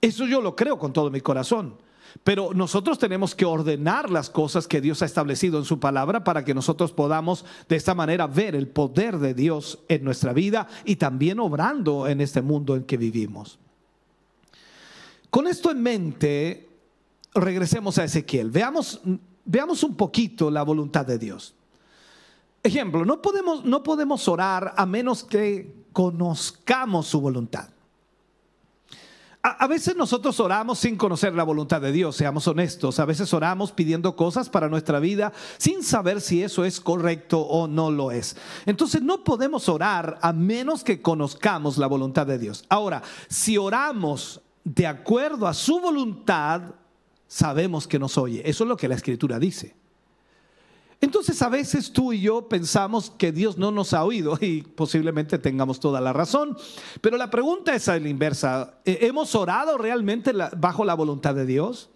Eso 0.00 0.26
yo 0.26 0.40
lo 0.40 0.54
creo 0.54 0.78
con 0.78 0.92
todo 0.92 1.10
mi 1.10 1.20
corazón. 1.20 1.74
Pero 2.22 2.54
nosotros 2.54 3.00
tenemos 3.00 3.34
que 3.34 3.46
ordenar 3.46 4.08
las 4.08 4.30
cosas 4.30 4.68
que 4.68 4.80
Dios 4.80 5.02
ha 5.02 5.06
establecido 5.06 5.58
en 5.58 5.64
su 5.64 5.80
palabra 5.80 6.22
para 6.22 6.44
que 6.44 6.54
nosotros 6.54 6.92
podamos 6.92 7.44
de 7.68 7.74
esta 7.74 7.96
manera 7.96 8.28
ver 8.28 8.54
el 8.54 8.68
poder 8.68 9.18
de 9.18 9.34
Dios 9.34 9.80
en 9.88 10.04
nuestra 10.04 10.32
vida 10.32 10.68
y 10.84 10.94
también 10.94 11.40
obrando 11.40 12.06
en 12.06 12.20
este 12.20 12.42
mundo 12.42 12.76
en 12.76 12.84
que 12.84 12.96
vivimos. 12.96 13.58
Con 15.30 15.48
esto 15.48 15.72
en 15.72 15.82
mente, 15.82 16.73
regresemos 17.34 17.98
a 17.98 18.04
Ezequiel. 18.04 18.50
Veamos, 18.50 19.00
veamos 19.44 19.82
un 19.82 19.96
poquito 19.96 20.50
la 20.50 20.62
voluntad 20.62 21.04
de 21.06 21.18
Dios. 21.18 21.54
Ejemplo, 22.62 23.04
no 23.04 23.20
podemos, 23.20 23.64
no 23.64 23.82
podemos 23.82 24.26
orar 24.28 24.72
a 24.76 24.86
menos 24.86 25.22
que 25.22 25.84
conozcamos 25.92 27.06
su 27.06 27.20
voluntad. 27.20 27.68
A, 29.46 29.66
veces 29.66 29.94
nosotros 29.94 30.40
oramos 30.40 30.78
sin 30.78 30.96
conocer 30.96 31.34
la 31.34 31.44
voluntad 31.44 31.78
de 31.82 31.92
Dios, 31.92 32.16
seamos 32.16 32.48
honestos. 32.48 32.98
A 32.98 33.04
veces 33.04 33.34
oramos 33.34 33.72
pidiendo 33.72 34.16
cosas 34.16 34.48
para 34.48 34.70
nuestra 34.70 35.00
vida 35.00 35.34
sin 35.58 35.82
saber 35.82 36.22
si 36.22 36.42
eso 36.42 36.64
es 36.64 36.80
correcto 36.80 37.40
o 37.40 37.68
no 37.68 37.90
lo 37.90 38.10
es. 38.10 38.38
Entonces 38.64 39.02
no 39.02 39.22
podemos 39.22 39.68
orar 39.68 40.18
a 40.22 40.32
menos 40.32 40.82
que 40.82 41.02
conozcamos 41.02 41.76
la 41.76 41.86
voluntad 41.86 42.26
de 42.26 42.38
Dios. 42.38 42.64
Ahora, 42.70 43.02
si 43.28 43.58
oramos 43.58 44.40
de 44.64 44.86
acuerdo 44.86 45.46
a 45.46 45.52
su 45.52 45.78
voluntad, 45.78 46.62
sabemos 47.34 47.88
que 47.88 47.98
nos 47.98 48.16
oye. 48.16 48.48
Eso 48.48 48.62
es 48.62 48.68
lo 48.68 48.76
que 48.76 48.86
la 48.86 48.94
escritura 48.94 49.40
dice. 49.40 49.74
Entonces 51.00 51.42
a 51.42 51.48
veces 51.48 51.92
tú 51.92 52.12
y 52.12 52.20
yo 52.20 52.48
pensamos 52.48 53.10
que 53.10 53.32
Dios 53.32 53.58
no 53.58 53.72
nos 53.72 53.92
ha 53.92 54.04
oído 54.04 54.38
y 54.40 54.62
posiblemente 54.62 55.40
tengamos 55.40 55.80
toda 55.80 56.00
la 56.00 56.12
razón. 56.12 56.56
Pero 57.00 57.16
la 57.16 57.30
pregunta 57.30 57.74
es 57.74 57.88
a 57.88 57.98
la 57.98 58.08
inversa. 58.08 58.78
¿Hemos 58.84 59.34
orado 59.34 59.76
realmente 59.78 60.32
bajo 60.56 60.84
la 60.84 60.94
voluntad 60.94 61.34
de 61.34 61.44
Dios? 61.44 61.90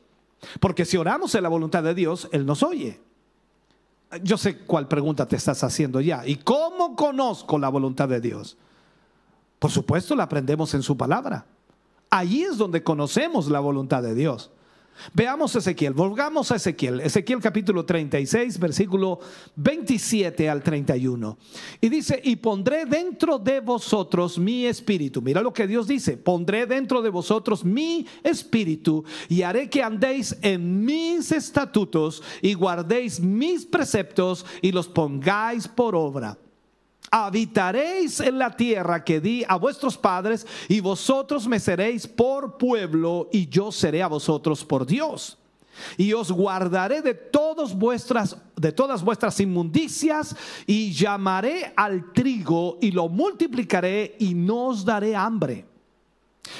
Porque 0.58 0.84
si 0.84 0.96
oramos 0.96 1.32
en 1.36 1.44
la 1.44 1.48
voluntad 1.48 1.84
de 1.84 1.94
Dios, 1.94 2.28
Él 2.32 2.44
nos 2.44 2.64
oye. 2.64 3.00
Yo 4.24 4.38
sé 4.38 4.58
cuál 4.58 4.88
pregunta 4.88 5.28
te 5.28 5.36
estás 5.36 5.62
haciendo 5.62 6.00
ya. 6.00 6.26
¿Y 6.26 6.34
cómo 6.34 6.96
conozco 6.96 7.60
la 7.60 7.68
voluntad 7.68 8.08
de 8.08 8.20
Dios? 8.20 8.58
Por 9.60 9.70
supuesto, 9.70 10.16
la 10.16 10.24
aprendemos 10.24 10.74
en 10.74 10.82
su 10.82 10.96
palabra. 10.96 11.46
Allí 12.10 12.42
es 12.42 12.58
donde 12.58 12.82
conocemos 12.82 13.48
la 13.48 13.60
voluntad 13.60 14.02
de 14.02 14.16
Dios. 14.16 14.50
Veamos 15.14 15.54
Ezequiel, 15.54 15.92
volvamos 15.94 16.50
a 16.50 16.56
Ezequiel, 16.56 17.00
Ezequiel 17.00 17.40
capítulo 17.40 17.84
36, 17.84 18.58
versículo 18.58 19.20
27 19.56 20.48
al 20.48 20.62
31. 20.62 21.38
Y 21.80 21.88
dice, 21.88 22.20
y 22.22 22.36
pondré 22.36 22.84
dentro 22.84 23.38
de 23.38 23.60
vosotros 23.60 24.38
mi 24.38 24.66
espíritu. 24.66 25.22
Mira 25.22 25.42
lo 25.42 25.52
que 25.52 25.66
Dios 25.66 25.86
dice, 25.86 26.16
pondré 26.16 26.66
dentro 26.66 27.02
de 27.02 27.10
vosotros 27.10 27.64
mi 27.64 28.06
espíritu 28.22 29.04
y 29.28 29.42
haré 29.42 29.70
que 29.70 29.82
andéis 29.82 30.36
en 30.42 30.84
mis 30.84 31.32
estatutos 31.32 32.22
y 32.42 32.54
guardéis 32.54 33.20
mis 33.20 33.64
preceptos 33.64 34.44
y 34.62 34.72
los 34.72 34.88
pongáis 34.88 35.68
por 35.68 35.94
obra 35.94 36.38
habitaréis 37.10 38.20
en 38.20 38.38
la 38.38 38.54
tierra 38.56 39.04
que 39.04 39.20
di 39.20 39.44
a 39.48 39.56
vuestros 39.56 39.96
padres 39.96 40.46
y 40.68 40.80
vosotros 40.80 41.46
me 41.46 41.60
seréis 41.60 42.06
por 42.06 42.56
pueblo 42.58 43.28
y 43.32 43.48
yo 43.48 43.72
seré 43.72 44.02
a 44.02 44.08
vosotros 44.08 44.64
por 44.64 44.86
Dios. 44.86 45.38
Y 45.96 46.12
os 46.12 46.32
guardaré 46.32 47.02
de 47.02 47.14
todas 47.14 47.76
vuestras 47.76 48.36
de 48.56 48.72
todas 48.72 49.02
vuestras 49.02 49.38
inmundicias 49.38 50.34
y 50.66 50.92
llamaré 50.92 51.72
al 51.76 52.12
trigo 52.12 52.78
y 52.80 52.90
lo 52.90 53.08
multiplicaré 53.08 54.16
y 54.18 54.34
no 54.34 54.66
os 54.68 54.84
daré 54.84 55.14
hambre. 55.14 55.64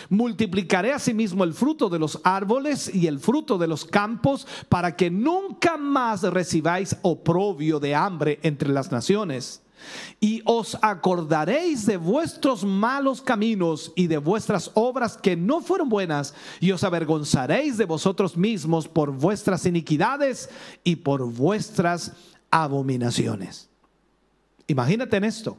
Multiplicaré 0.08 0.92
asimismo 0.92 1.44
el 1.44 1.54
fruto 1.54 1.88
de 1.88 1.98
los 1.98 2.20
árboles 2.24 2.94
y 2.94 3.06
el 3.06 3.18
fruto 3.18 3.58
de 3.58 3.66
los 3.66 3.84
campos 3.84 4.46
para 4.68 4.96
que 4.96 5.10
nunca 5.10 5.76
más 5.76 6.22
recibáis 6.22 6.96
oprobio 7.02 7.80
de 7.80 7.94
hambre 7.94 8.38
entre 8.42 8.70
las 8.70 8.90
naciones 8.92 9.62
y 10.20 10.42
os 10.44 10.76
acordaréis 10.82 11.86
de 11.86 11.96
vuestros 11.96 12.64
malos 12.64 13.22
caminos 13.22 13.92
y 13.94 14.06
de 14.06 14.18
vuestras 14.18 14.70
obras 14.74 15.16
que 15.16 15.36
no 15.36 15.60
fueron 15.60 15.88
buenas, 15.88 16.34
y 16.60 16.72
os 16.72 16.84
avergonzaréis 16.84 17.76
de 17.76 17.84
vosotros 17.84 18.36
mismos 18.36 18.88
por 18.88 19.12
vuestras 19.12 19.66
iniquidades 19.66 20.50
y 20.84 20.96
por 20.96 21.24
vuestras 21.30 22.12
abominaciones. 22.50 23.68
Imagínate 24.66 25.16
en 25.16 25.24
esto. 25.24 25.58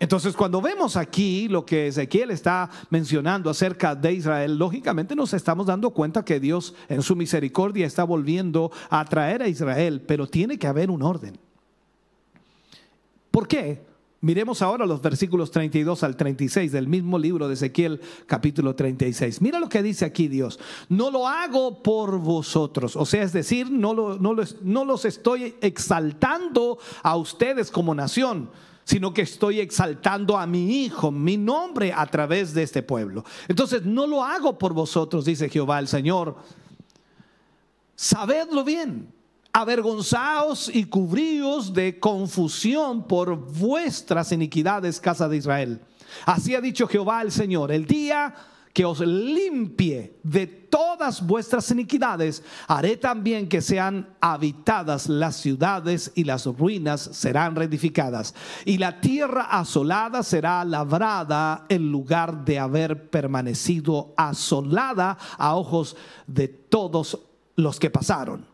Entonces, 0.00 0.36
cuando 0.36 0.62
vemos 0.62 0.96
aquí 0.96 1.48
lo 1.48 1.66
que 1.66 1.88
Ezequiel 1.88 2.30
está 2.30 2.70
mencionando 2.88 3.50
acerca 3.50 3.96
de 3.96 4.12
Israel, 4.12 4.56
lógicamente 4.56 5.16
nos 5.16 5.34
estamos 5.34 5.66
dando 5.66 5.90
cuenta 5.90 6.24
que 6.24 6.38
Dios 6.38 6.74
en 6.88 7.02
su 7.02 7.16
misericordia 7.16 7.84
está 7.84 8.04
volviendo 8.04 8.70
a 8.90 9.04
traer 9.04 9.42
a 9.42 9.48
Israel, 9.48 10.00
pero 10.06 10.28
tiene 10.28 10.56
que 10.56 10.68
haber 10.68 10.90
un 10.90 11.02
orden. 11.02 11.36
¿Por 13.32 13.48
qué? 13.48 13.88
Miremos 14.20 14.62
ahora 14.62 14.86
los 14.86 15.02
versículos 15.02 15.50
32 15.50 16.02
al 16.04 16.16
36 16.16 16.70
del 16.72 16.86
mismo 16.86 17.18
libro 17.18 17.48
de 17.48 17.54
Ezequiel 17.54 18.00
capítulo 18.26 18.74
36. 18.76 19.40
Mira 19.40 19.60
lo 19.60 19.68
que 19.68 19.82
dice 19.82 20.04
aquí 20.04 20.28
Dios. 20.28 20.60
No 20.88 21.10
lo 21.10 21.26
hago 21.26 21.82
por 21.82 22.18
vosotros. 22.18 22.96
O 22.96 23.06
sea, 23.06 23.22
es 23.22 23.32
decir, 23.32 23.70
no, 23.70 23.94
no, 23.94 24.18
no 24.18 24.84
los 24.84 25.04
estoy 25.04 25.54
exaltando 25.60 26.78
a 27.02 27.16
ustedes 27.16 27.70
como 27.70 27.94
nación 27.94 28.50
sino 28.88 29.12
que 29.12 29.20
estoy 29.20 29.60
exaltando 29.60 30.38
a 30.38 30.46
mi 30.46 30.84
Hijo, 30.84 31.10
mi 31.10 31.36
nombre 31.36 31.92
a 31.94 32.06
través 32.06 32.54
de 32.54 32.62
este 32.62 32.82
pueblo. 32.82 33.22
Entonces, 33.46 33.84
no 33.84 34.06
lo 34.06 34.24
hago 34.24 34.56
por 34.56 34.72
vosotros, 34.72 35.26
dice 35.26 35.50
Jehová 35.50 35.78
el 35.78 35.88
Señor. 35.88 36.36
Sabedlo 37.94 38.64
bien 38.64 39.12
avergonzaos 39.52 40.74
y 40.74 40.84
cubríos 40.84 41.74
de 41.74 42.00
confusión 42.00 43.06
por 43.06 43.36
vuestras 43.36 44.32
iniquidades, 44.32 45.00
casa 45.00 45.28
de 45.28 45.36
Israel. 45.36 45.82
Así 46.24 46.54
ha 46.54 46.60
dicho 46.62 46.88
Jehová 46.88 47.20
el 47.20 47.30
Señor, 47.30 47.70
el 47.70 47.84
día 47.84 48.34
que 48.78 48.84
os 48.84 49.00
limpie 49.00 50.20
de 50.22 50.46
todas 50.46 51.26
vuestras 51.26 51.68
iniquidades, 51.72 52.44
haré 52.68 52.96
también 52.96 53.48
que 53.48 53.60
sean 53.60 54.14
habitadas 54.20 55.08
las 55.08 55.34
ciudades 55.34 56.12
y 56.14 56.22
las 56.22 56.46
ruinas 56.46 57.00
serán 57.00 57.56
reedificadas. 57.56 58.36
Y 58.64 58.78
la 58.78 59.00
tierra 59.00 59.48
asolada 59.50 60.22
será 60.22 60.64
labrada 60.64 61.66
en 61.68 61.90
lugar 61.90 62.44
de 62.44 62.60
haber 62.60 63.10
permanecido 63.10 64.14
asolada 64.16 65.18
a 65.38 65.56
ojos 65.56 65.96
de 66.28 66.46
todos 66.46 67.18
los 67.56 67.80
que 67.80 67.90
pasaron. 67.90 68.46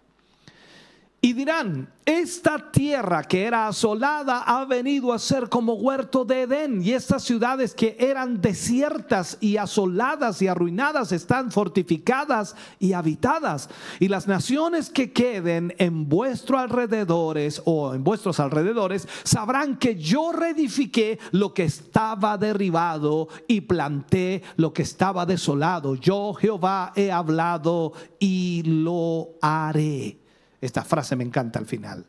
Y 1.25 1.33
dirán, 1.33 1.89
esta 2.05 2.71
tierra 2.71 3.23
que 3.23 3.45
era 3.45 3.67
asolada 3.67 4.43
ha 4.43 4.67
venido 4.67 5.11
a 5.11 5.19
ser 5.19 5.49
como 5.49 5.73
huerto 5.73 6.27
de 6.27 6.43
Edén 6.43 6.83
y 6.83 6.91
estas 6.91 7.23
ciudades 7.23 7.73
que 7.73 7.97
eran 7.99 8.43
desiertas 8.43 9.39
y 9.41 9.57
asoladas 9.57 10.43
y 10.43 10.49
arruinadas 10.49 11.13
están 11.13 11.51
fortificadas 11.51 12.55
y 12.79 12.93
habitadas. 12.93 13.71
Y 14.01 14.09
las 14.09 14.27
naciones 14.27 14.91
que 14.91 15.15
queden 15.15 15.75
en 15.79 16.11
vuestros 16.11 16.61
alrededores 16.61 17.63
o 17.65 17.95
en 17.95 18.05
vuestros 18.05 18.39
alrededores 18.39 19.09
sabrán 19.23 19.79
que 19.79 19.97
yo 19.97 20.31
reedifiqué 20.31 21.19
lo 21.31 21.55
que 21.55 21.65
estaba 21.65 22.37
derribado 22.37 23.29
y 23.49 23.63
planté 23.63 24.43
lo 24.57 24.75
que 24.75 24.83
estaba 24.83 25.25
desolado. 25.25 25.95
Yo 25.95 26.35
Jehová 26.35 26.93
he 26.95 27.11
hablado 27.11 27.95
y 28.19 28.63
lo 28.67 29.39
haré. 29.41 30.24
Esta 30.65 30.83
frase 30.83 31.15
me 31.15 31.25
encanta 31.25 31.59
al 31.59 31.67
final. 31.67 32.07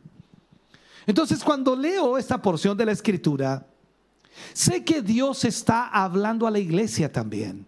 Entonces, 1.06 1.44
cuando 1.44 1.76
leo 1.76 2.16
esta 2.16 2.40
porción 2.40 2.74
de 2.74 2.86
la 2.86 2.92
escritura, 2.92 3.66
sé 4.54 4.82
que 4.82 5.02
Dios 5.02 5.44
está 5.44 5.88
hablando 5.88 6.46
a 6.46 6.50
la 6.50 6.58
iglesia 6.58 7.12
también. 7.12 7.66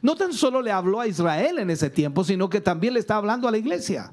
No 0.00 0.16
tan 0.16 0.32
solo 0.32 0.62
le 0.62 0.72
habló 0.72 1.00
a 1.00 1.06
Israel 1.06 1.58
en 1.58 1.68
ese 1.68 1.90
tiempo, 1.90 2.24
sino 2.24 2.48
que 2.48 2.62
también 2.62 2.94
le 2.94 3.00
está 3.00 3.16
hablando 3.16 3.48
a 3.48 3.50
la 3.50 3.58
iglesia. 3.58 4.10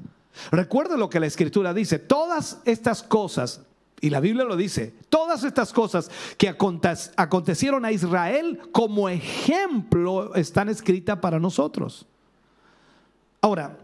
Recuerde 0.52 0.98
lo 0.98 1.10
que 1.10 1.22
la 1.22 1.28
escritura 1.28 1.74
dice, 1.74 1.98
todas 1.98 2.60
estas 2.66 3.02
cosas, 3.02 3.62
y 4.02 4.10
la 4.10 4.20
Biblia 4.20 4.44
lo 4.44 4.58
dice, 4.58 4.94
todas 5.08 5.46
estas 5.46 5.72
cosas 5.72 6.12
que 6.38 6.50
acontecieron 6.50 7.86
a 7.86 7.94
Israel 7.94 8.60
como 8.74 9.08
ejemplo 9.08 10.36
están 10.36 10.68
escritas 10.68 11.20
para 11.20 11.40
nosotros. 11.40 12.06
Ahora, 13.40 13.78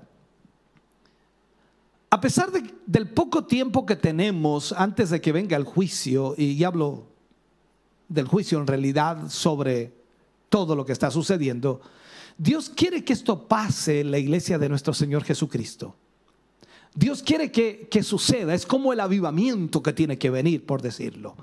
a 2.21 2.29
pesar 2.29 2.51
del 2.85 3.09
poco 3.09 3.45
tiempo 3.45 3.83
que 3.83 3.95
tenemos 3.95 4.73
antes 4.73 5.09
de 5.09 5.19
que 5.19 5.31
venga 5.31 5.57
el 5.57 5.63
juicio, 5.63 6.35
y 6.37 6.63
hablo 6.63 7.07
del 8.07 8.27
juicio 8.27 8.59
en 8.59 8.67
realidad 8.67 9.27
sobre 9.27 9.91
todo 10.47 10.75
lo 10.75 10.85
que 10.85 10.91
está 10.91 11.09
sucediendo, 11.09 11.81
Dios 12.37 12.69
quiere 12.69 13.03
que 13.03 13.13
esto 13.13 13.47
pase 13.47 14.01
en 14.01 14.11
la 14.11 14.19
iglesia 14.19 14.59
de 14.59 14.69
nuestro 14.69 14.93
Señor 14.93 15.23
Jesucristo. 15.23 15.95
Dios 16.93 17.23
quiere 17.23 17.51
que, 17.51 17.87
que 17.89 18.03
suceda, 18.03 18.53
es 18.53 18.67
como 18.67 18.93
el 18.93 18.99
avivamiento 18.99 19.81
que 19.81 19.91
tiene 19.91 20.19
que 20.19 20.29
venir, 20.29 20.63
por 20.63 20.83
decirlo. 20.83 21.35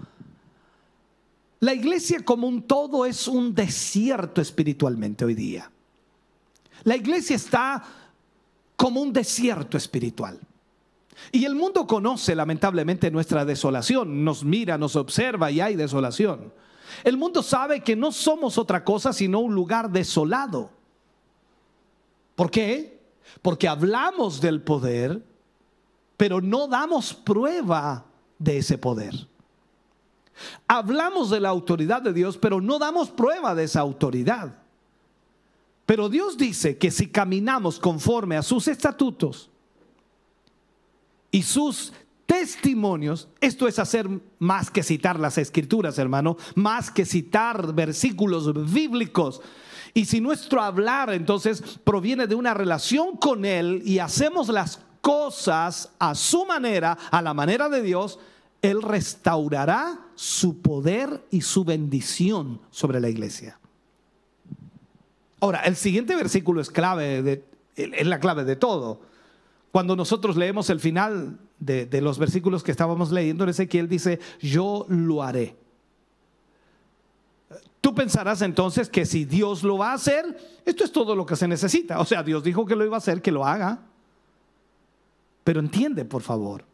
La 1.59 1.75
iglesia 1.75 2.25
como 2.25 2.47
un 2.47 2.63
todo 2.63 3.05
es 3.05 3.27
un 3.27 3.53
desierto 3.53 4.41
espiritualmente 4.41 5.25
hoy 5.25 5.35
día. 5.35 5.73
La 6.85 6.95
iglesia 6.95 7.35
está 7.35 7.85
como 8.77 9.03
un 9.03 9.13
desierto 9.13 9.77
espiritual. 9.77 10.39
Y 11.33 11.45
el 11.45 11.55
mundo 11.55 11.87
conoce 11.87 12.35
lamentablemente 12.35 13.11
nuestra 13.11 13.45
desolación, 13.45 14.25
nos 14.25 14.45
mira, 14.45 14.79
nos 14.79 14.97
observa 14.97 15.51
y 15.51 15.61
hay 15.61 15.77
desolación. 15.77 16.53
El 17.05 17.17
mundo 17.17 17.43
sabe 17.43 17.81
que 17.81 17.97
no 17.97 18.13
somos 18.13 18.59
otra 18.59 18.85
cosa 18.85 19.13
sino 19.13 19.41
un 19.41 19.55
lugar 19.55 19.91
desolado. 19.91 20.71
¿Por 22.35 22.51
qué? 22.51 23.01
Porque 23.43 23.69
hablamos 23.69 24.41
del 24.41 24.63
poder, 24.63 25.23
pero 26.17 26.41
no 26.41 26.67
damos 26.67 27.13
prueba 27.13 28.07
de 28.39 28.59
ese 28.59 28.79
poder. 28.79 29.15
Hablamos 30.67 31.31
de 31.31 31.41
la 31.41 31.49
autoridad 31.49 32.01
de 32.01 32.13
Dios, 32.13 32.39
pero 32.39 32.61
no 32.61 32.79
damos 32.79 33.11
prueba 33.11 33.55
de 33.55 33.65
esa 33.65 33.81
autoridad. 33.81 34.57
Pero 35.85 36.09
Dios 36.09 36.37
dice 36.37 36.79
que 36.79 36.91
si 36.91 37.09
caminamos 37.09 37.79
conforme 37.79 38.37
a 38.37 38.43
sus 38.43 38.69
estatutos, 38.69 39.51
y 41.31 41.43
sus 41.43 41.93
testimonios, 42.27 43.29
esto 43.41 43.67
es 43.69 43.79
hacer 43.79 44.09
más 44.39 44.71
que 44.71 44.83
citar 44.83 45.19
las 45.19 45.39
escrituras, 45.39 45.99
hermano, 45.99 46.37
más 46.55 46.91
que 46.91 47.07
citar 47.07 47.75
versículos 47.75 48.71
bíblicos. 48.71 49.41
Y 49.95 50.05
si 50.05 50.21
nuestro 50.21 50.63
hablar 50.63 51.11
entonces 51.13 51.63
proviene 51.85 52.27
de 52.27 52.35
una 52.35 52.53
relación 52.53 53.17
con 53.17 53.45
Él 53.45 53.83
y 53.85 53.99
hacemos 53.99 54.49
las 54.49 54.81
cosas 55.01 55.91
a 55.99 56.15
su 56.15 56.45
manera, 56.45 56.99
a 57.11 57.23
la 57.23 57.33
manera 57.33 57.71
de 57.71 57.81
Dios, 57.81 58.19
Él 58.61 58.83
restaurará 58.83 59.99
su 60.15 60.61
poder 60.61 61.25
y 61.31 61.41
su 61.41 61.65
bendición 61.65 62.61
sobre 62.71 63.01
la 63.01 63.09
iglesia. 63.09 63.59
Ahora, 65.41 65.61
el 65.61 65.77
siguiente 65.77 66.15
versículo 66.15 66.61
es 66.61 66.69
clave, 66.69 67.43
es 67.75 68.07
la 68.07 68.21
clave 68.21 68.45
de 68.45 68.57
todo. 68.57 69.08
Cuando 69.79 69.95
nosotros 69.95 70.37
leemos 70.37 70.71
el 70.71 70.81
final 70.81 71.39
de, 71.61 72.01
los 72.03 72.19
versículos 72.19 72.65
que 72.65 72.73
estábamos 72.73 73.13
leyendo 73.13 73.45
en 73.45 73.51
Ezequiel, 73.51 73.89
dice, 73.89 74.19
yo 74.41 74.85
lo 74.89 75.23
haré. 75.23 75.57
Tú 77.81 77.95
pensarás 77.95 78.43
entonces 78.43 78.89
que 78.89 79.07
si 79.07 79.25
Dios 79.25 79.63
lo 79.63 79.79
va 79.79 79.93
a 79.93 79.95
hacer, 79.95 80.37
esto 80.65 80.83
es 80.83 80.91
todo 80.91 81.15
lo 81.15 81.25
que 81.25 81.37
se 81.37 81.47
necesita. 81.47 82.01
O 82.01 82.05
sea, 82.05 82.25
Dios 82.25 82.43
dijo 82.43 82.67
que 82.67 82.75
lo 82.75 82.85
iba 82.85 82.97
a 82.97 82.99
hacer, 82.99 83.23
que 83.23 83.31
lo 83.31 83.47
haga. 83.47 83.79
Pero 85.45 85.61
entiende, 85.61 86.05
por 86.05 86.23
favor. 86.23 86.65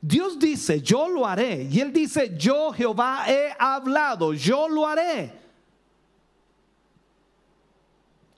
Dios 0.00 0.38
dice, 0.38 0.80
yo 0.80 1.10
lo 1.10 1.26
haré. 1.26 1.68
Y 1.70 1.78
Él 1.80 1.92
dice, 1.92 2.34
yo 2.38 2.72
Jehová 2.72 3.24
he 3.28 3.50
hablado, 3.58 4.32
yo 4.32 4.66
lo 4.66 4.86
haré. 4.86 5.30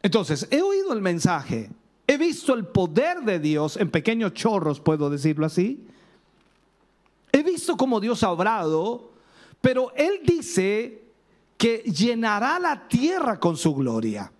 Entonces, 0.03 0.49
he 0.51 0.61
oído 0.61 0.93
el 0.93 1.01
mensaje, 1.01 1.71
he 2.07 2.17
visto 2.17 2.55
el 2.55 2.67
poder 2.67 3.21
de 3.23 3.38
Dios 3.38 3.77
en 3.77 3.91
pequeños 3.91 4.35
chorros, 4.35 4.81
puedo 4.81 5.11
decirlo 5.11 5.47
así. 5.47 5.87
He 7.33 7.43
visto 7.43 7.77
cómo 7.77 8.01
Dios 8.01 8.23
ha 8.23 8.31
obrado, 8.31 9.11
pero 9.61 9.93
Él 9.95 10.21
dice 10.25 11.03
que 11.57 11.79
llenará 11.79 12.59
la 12.59 12.88
tierra 12.88 13.38
con 13.38 13.57
su 13.57 13.75
gloria. 13.75 14.33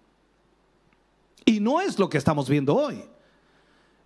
Y 1.45 1.61
no 1.61 1.81
es 1.81 1.99
lo 1.99 2.09
que 2.09 2.19
estamos 2.19 2.49
viendo 2.49 2.75
hoy. 2.75 3.03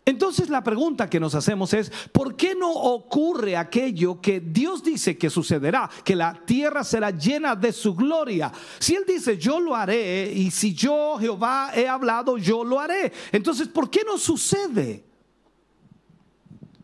Entonces 0.09 0.49
la 0.49 0.63
pregunta 0.63 1.11
que 1.11 1.19
nos 1.19 1.35
hacemos 1.35 1.75
es, 1.75 1.91
¿por 2.13 2.37
qué 2.37 2.55
no 2.55 2.73
ocurre 2.73 3.57
aquello 3.57 4.21
que 4.21 4.39
Dios 4.39 4.85
dice 4.85 5.19
que 5.19 5.29
sucederá? 5.29 5.91
Que 6.05 6.15
la 6.15 6.33
tierra 6.47 6.85
será 6.85 7.11
llena 7.11 7.57
de 7.57 7.73
su 7.73 7.93
gloria. 7.93 8.53
Si 8.79 8.95
Él 8.95 9.03
dice, 9.05 9.37
yo 9.37 9.59
lo 9.59 9.75
haré, 9.75 10.33
y 10.33 10.53
si 10.53 10.73
yo, 10.75 11.17
Jehová, 11.19 11.73
he 11.75 11.89
hablado, 11.89 12.39
yo 12.39 12.63
lo 12.63 12.79
haré. 12.79 13.13
Entonces, 13.33 13.67
¿por 13.67 13.91
qué 13.91 14.03
no 14.07 14.17
sucede? 14.17 15.05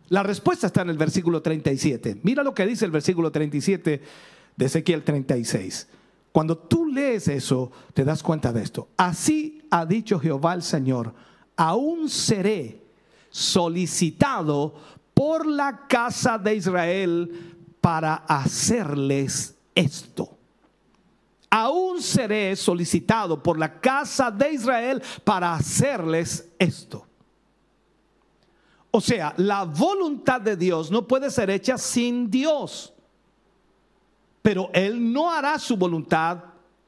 La 0.09 0.25
respuesta 0.25 0.67
está 0.67 0.83
en 0.83 0.91
el 0.91 0.99
versículo 0.99 1.41
37. 1.41 2.19
Mira 2.25 2.43
lo 2.43 2.53
que 2.53 2.67
dice 2.67 2.85
el 2.85 2.91
versículo 2.91 3.31
37 3.31 4.03
de 4.57 4.65
Ezequiel 4.67 5.05
36. 5.05 5.87
Cuando 6.33 6.59
tú 6.59 6.87
lees 6.87 7.29
eso, 7.29 7.71
te 7.95 8.05
das 8.05 8.21
cuenta 8.25 8.53
de 8.53 8.65
esto. 8.65 8.89
Así 8.97 9.63
ha 9.71 9.87
dicho 9.87 10.19
Jehová 10.19 10.55
el 10.55 10.65
Señor, 10.65 11.15
aún 11.57 12.09
seré 12.09 12.82
solicitado 13.33 14.75
por 15.13 15.47
la 15.47 15.89
casa 15.89 16.39
de 16.39 16.55
Israel 16.55 17.57
para 17.81 18.15
hacerles 18.15 19.57
esto. 19.75 20.39
Aún 21.51 22.01
seré 22.01 22.55
solicitado 22.57 23.43
por 23.43 23.59
la 23.59 23.81
casa 23.81 24.31
de 24.31 24.53
Israel 24.53 25.03
para 25.25 25.55
hacerles 25.55 26.49
esto. 26.59 27.07
O 28.91 29.01
sea, 29.01 29.35
la 29.39 29.65
voluntad 29.65 30.41
de 30.41 30.57
Dios 30.57 30.91
no 30.91 31.09
puede 31.09 31.31
ser 31.31 31.51
hecha 31.51 31.77
sin 31.79 32.31
Dios. 32.31 32.93
Pero 34.43 34.71
Él 34.73 35.13
no 35.13 35.31
hará 35.31 35.59
su 35.59 35.77
voluntad 35.77 36.39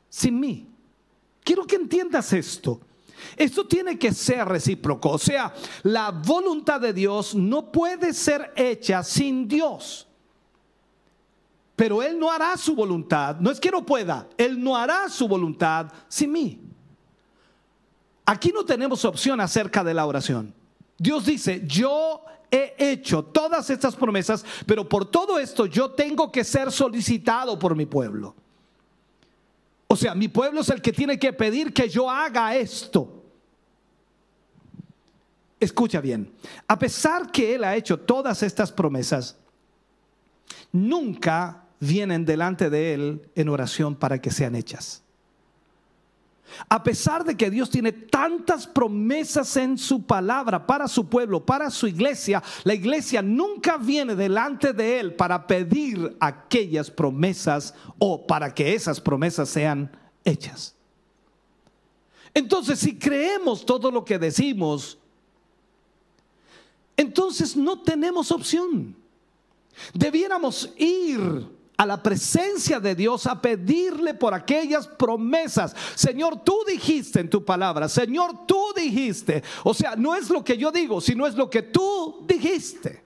sin 0.09 0.39
mí. 0.39 0.67
Quiero 1.43 1.67
que 1.67 1.77
entiendas 1.77 2.33
esto. 2.33 2.81
Esto 3.37 3.67
tiene 3.67 3.99
que 3.99 4.13
ser 4.13 4.47
recíproco. 4.47 5.11
O 5.11 5.19
sea, 5.19 5.53
la 5.83 6.11
voluntad 6.11 6.81
de 6.81 6.93
Dios 6.93 7.35
no 7.35 7.71
puede 7.71 8.13
ser 8.13 8.53
hecha 8.57 9.03
sin 9.03 9.49
Dios. 9.49 10.07
Pero 11.77 12.03
Él 12.03 12.19
no 12.19 12.31
hará 12.31 12.57
su 12.57 12.75
voluntad. 12.75 13.37
No 13.41 13.51
es 13.51 13.59
que 13.59 13.71
no 13.71 13.85
pueda. 13.85 14.29
Él 14.37 14.63
no 14.63 14.77
hará 14.77 15.09
su 15.09 15.27
voluntad 15.27 15.93
sin 16.09 16.33
mí. 16.33 16.61
Aquí 18.27 18.53
no 18.53 18.65
tenemos 18.65 19.05
opción 19.05 19.41
acerca 19.41 19.85
de 19.85 19.95
la 19.95 20.07
oración. 20.07 20.55
Dios 20.97 21.27
dice, 21.27 21.63
yo 21.67 22.25
he 22.51 22.75
hecho 22.79 23.25
todas 23.25 23.69
estas 23.69 23.97
promesas, 23.97 24.45
pero 24.67 24.89
por 24.89 25.05
todo 25.05 25.39
esto 25.39 25.67
yo 25.67 25.91
tengo 25.91 26.31
que 26.31 26.45
ser 26.45 26.71
solicitado 26.71 27.59
por 27.59 27.75
mi 27.75 27.87
pueblo. 27.87 28.35
O 29.95 29.97
sea, 29.97 30.13
mi 30.13 30.27
pueblo 30.27 30.63
es 30.63 30.71
el 30.71 30.83
que 30.83 30.93
tiene 30.93 31.21
que 31.21 31.33
pedir 31.33 31.73
que 31.73 31.89
yo 31.89 32.11
haga 32.11 32.57
esto. 32.57 33.23
Escucha 35.61 36.01
bien, 36.01 36.33
a 36.67 36.77
pesar 36.77 37.31
que 37.31 37.55
Él 37.55 37.63
ha 37.63 37.77
hecho 37.77 38.01
todas 38.01 38.43
estas 38.43 38.73
promesas, 38.73 39.37
nunca 40.73 41.67
vienen 41.79 42.25
delante 42.25 42.71
de 42.71 42.93
Él 42.93 43.31
en 43.37 43.49
oración 43.49 43.95
para 43.95 44.21
que 44.21 44.33
sean 44.33 44.57
hechas. 44.57 45.04
A 46.69 46.83
pesar 46.83 47.25
de 47.25 47.37
que 47.37 47.51
Dios 47.51 47.71
tiene 47.71 47.93
tantas 47.93 48.67
promesas 48.67 49.57
en 49.57 49.77
su 49.77 50.05
palabra 50.05 50.67
para 50.67 50.87
su 50.89 51.09
pueblo, 51.09 51.45
para 51.45 51.71
su 51.71 51.87
iglesia, 51.87 52.43
la 52.65 52.75
iglesia 52.75 53.23
nunca 53.23 53.77
viene 53.77 54.15
delante 54.15 54.73
de 54.73 55.01
Él 55.01 55.15
para 55.15 55.47
pedir 55.47 56.17
aquellas 56.21 56.91
promesas 56.91 57.75
o 57.99 58.27
para 58.27 58.55
que 58.55 58.75
esas 58.75 59.01
promesas 59.01 59.49
sean 59.49 59.91
hechas. 60.25 60.75
Entonces, 62.33 62.79
si 62.79 62.99
creemos 62.99 63.65
todo 63.65 63.91
lo 63.91 64.05
que 64.05 64.19
decimos, 64.19 64.99
entonces 66.97 67.57
no 67.57 67.81
tenemos 67.81 68.31
opción. 68.31 68.97
Debiéramos 69.93 70.73
ir 70.77 71.47
a 71.77 71.87
la 71.87 72.03
presencia 72.03 72.79
de 72.79 72.95
Dios 72.95 73.27
a 73.27 73.41
pedirle 73.41 74.15
por 74.15 74.35
aquellas 74.35 74.87
promesas. 74.87 75.75
Señor, 75.95 76.43
tú 76.45 76.59
dijiste 76.67 77.21
en 77.21 77.29
tu 77.29 77.45
palabra, 77.45 77.89
Señor, 77.89 78.47
tú 78.47 78.73
dijiste. 78.77 79.43
O 79.65 79.75
sea, 79.75 79.97
no 79.97 80.15
es 80.15 80.31
lo 80.31 80.45
que 80.45 80.57
yo 80.57 80.71
digo, 80.71 81.01
sino 81.01 81.27
es 81.27 81.35
lo 81.35 81.51
que 81.51 81.63
tú 81.63 82.25
dijiste. 82.27 83.03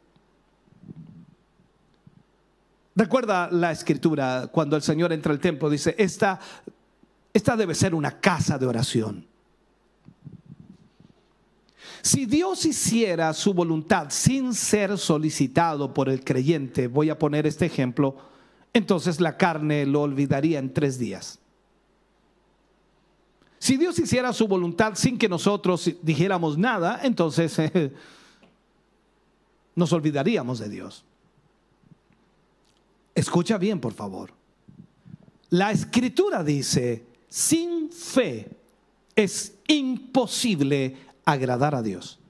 Recuerda 2.95 3.49
la 3.51 3.71
escritura 3.71 4.49
cuando 4.51 4.75
el 4.75 4.83
Señor 4.83 5.13
entra 5.13 5.33
al 5.33 5.39
templo, 5.39 5.71
dice, 5.71 5.95
esta, 5.97 6.41
esta 7.33 7.57
debe 7.57 7.75
ser 7.75 7.95
una 7.95 8.19
casa 8.19 8.59
de 8.59 8.67
oración. 8.67 9.25
Si 12.03 12.27
Dios 12.27 12.65
hiciera 12.65 13.33
su 13.35 13.55
voluntad 13.55 14.09
sin 14.11 14.53
ser 14.53 14.99
solicitado 14.99 15.95
por 15.95 16.09
el 16.09 16.25
creyente, 16.25 16.87
voy 16.87 17.11
a 17.11 17.19
poner 17.19 17.47
este 17.47 17.67
ejemplo, 17.67 18.17
entonces 18.79 19.21
la 19.21 19.37
carne 19.37 19.85
lo 19.85 20.03
olvidaría 20.03 20.59
en 20.59 20.73
tres 20.73 20.99
días. 20.99 21.38
Si 23.59 23.77
Dios 23.77 23.99
hiciera 23.99 24.33
su 24.33 24.47
voluntad 24.47 24.95
sin 24.95 25.19
que 25.19 25.29
nosotros 25.29 25.91
dijéramos 26.03 26.57
nada, 26.57 27.01
entonces 27.03 27.57
nos 29.75 29.93
olvidaríamos 29.93 30.61
de 30.61 30.69
Dios. 30.69 31.05
Escucha 33.14 33.59
bien, 33.59 33.81
por 33.81 33.95
favor. 33.95 34.31
La 35.51 35.73
escritura 35.73 36.45
dice, 36.45 37.05
sin 37.29 37.91
fe 37.91 38.49
es 39.17 39.55
imposible 39.67 40.97
agradar 41.25 41.75
a 41.75 41.83
Dios. 41.83 42.21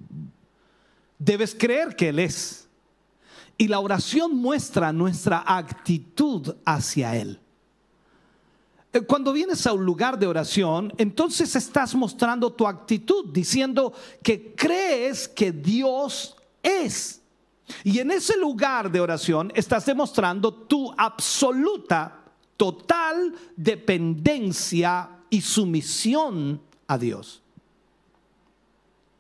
Debes 1.19 1.55
creer 1.55 1.95
que 1.95 2.09
Él 2.09 2.21
es 2.21 2.68
y 3.59 3.67
la 3.67 3.81
oración 3.81 4.37
muestra 4.37 4.93
nuestra 4.93 5.43
actitud 5.45 6.55
hacia 6.65 7.17
Él. 7.17 7.41
Eh, 8.93 9.01
cuando 9.01 9.33
vienes 9.33 9.67
a 9.67 9.73
un 9.73 9.85
lugar 9.85 10.17
de 10.17 10.29
oración, 10.29 10.93
entonces 10.97 11.55
estás 11.57 11.95
mostrando 11.95 12.53
tu 12.53 12.67
actitud, 12.67 13.27
diciendo 13.33 13.93
que 14.23 14.55
crees 14.55 15.29
que 15.29 15.51
Dios 15.51 16.37
es. 16.63 17.21
Y 17.83 17.99
en 17.99 18.13
ese 18.13 18.39
lugar 18.39 18.91
de 18.91 19.01
oración 19.01 19.53
estás 19.55 19.85
demostrando 19.85 20.55
tu 20.55 20.95
absoluta, 20.97 22.25
total 22.57 23.35
dependencia 23.57 25.11
y 25.29 25.41
sumisión 25.41 26.63
a 26.87 26.97
Dios. 26.97 27.43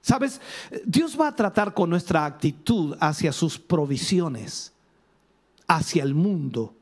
¿Sabes? 0.09 0.40
Dios 0.87 1.21
va 1.21 1.29
a 1.29 1.37
tratar 1.37 1.75
con 1.75 1.90
nuestra 1.90 2.25
actitud 2.25 2.97
hacia 2.99 3.31
sus 3.31 3.59
provisiones, 3.59 4.73
hacia 5.66 6.03
el 6.03 6.14
mundo, 6.14 6.75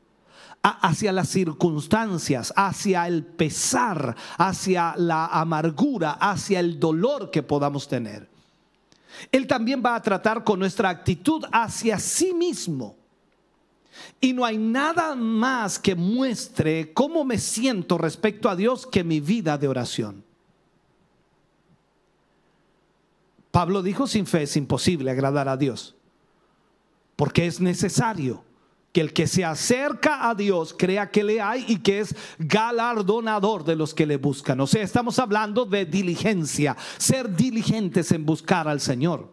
hacia 0.61 1.11
las 1.11 1.27
circunstancias, 1.27 2.53
hacia 2.55 3.05
el 3.05 3.25
pesar, 3.25 4.15
hacia 4.37 4.95
la 4.95 5.25
amargura, 5.25 6.13
hacia 6.13 6.61
el 6.61 6.79
dolor 6.79 7.29
que 7.29 7.43
podamos 7.43 7.89
tener. 7.89 8.29
Él 9.29 9.45
también 9.45 9.83
va 9.85 9.95
a 9.95 10.01
tratar 10.01 10.45
con 10.45 10.59
nuestra 10.59 10.87
actitud 10.87 11.43
hacia 11.51 11.99
sí 11.99 12.33
mismo. 12.33 12.95
Y 14.21 14.31
no 14.31 14.45
hay 14.45 14.57
nada 14.57 15.15
más 15.15 15.77
que 15.77 15.95
muestre 15.95 16.93
cómo 16.93 17.25
me 17.25 17.39
siento 17.39 17.97
respecto 17.97 18.49
a 18.49 18.55
Dios 18.55 18.87
que 18.87 19.03
mi 19.03 19.19
vida 19.19 19.57
de 19.57 19.67
oración. 19.67 20.26
Pablo 23.57 23.81
dijo, 23.81 24.05
sin 24.05 24.27
fe 24.27 24.43
es 24.43 24.55
imposible 24.55 25.09
agradar 25.09 25.49
a 25.49 25.57
Dios, 25.57 25.95
porque 27.15 27.47
es 27.47 27.59
necesario 27.59 28.43
que 28.91 29.01
el 29.01 29.13
que 29.13 29.25
se 29.25 29.43
acerca 29.43 30.29
a 30.29 30.35
Dios 30.35 30.75
crea 30.77 31.09
que 31.09 31.23
le 31.23 31.41
hay 31.41 31.65
y 31.67 31.77
que 31.77 32.01
es 32.01 32.15
galardonador 32.37 33.63
de 33.63 33.75
los 33.75 33.95
que 33.95 34.05
le 34.05 34.17
buscan. 34.17 34.61
O 34.61 34.67
sea, 34.67 34.83
estamos 34.83 35.17
hablando 35.17 35.65
de 35.65 35.87
diligencia, 35.87 36.77
ser 36.99 37.35
diligentes 37.35 38.11
en 38.11 38.27
buscar 38.27 38.67
al 38.67 38.79
Señor. 38.79 39.27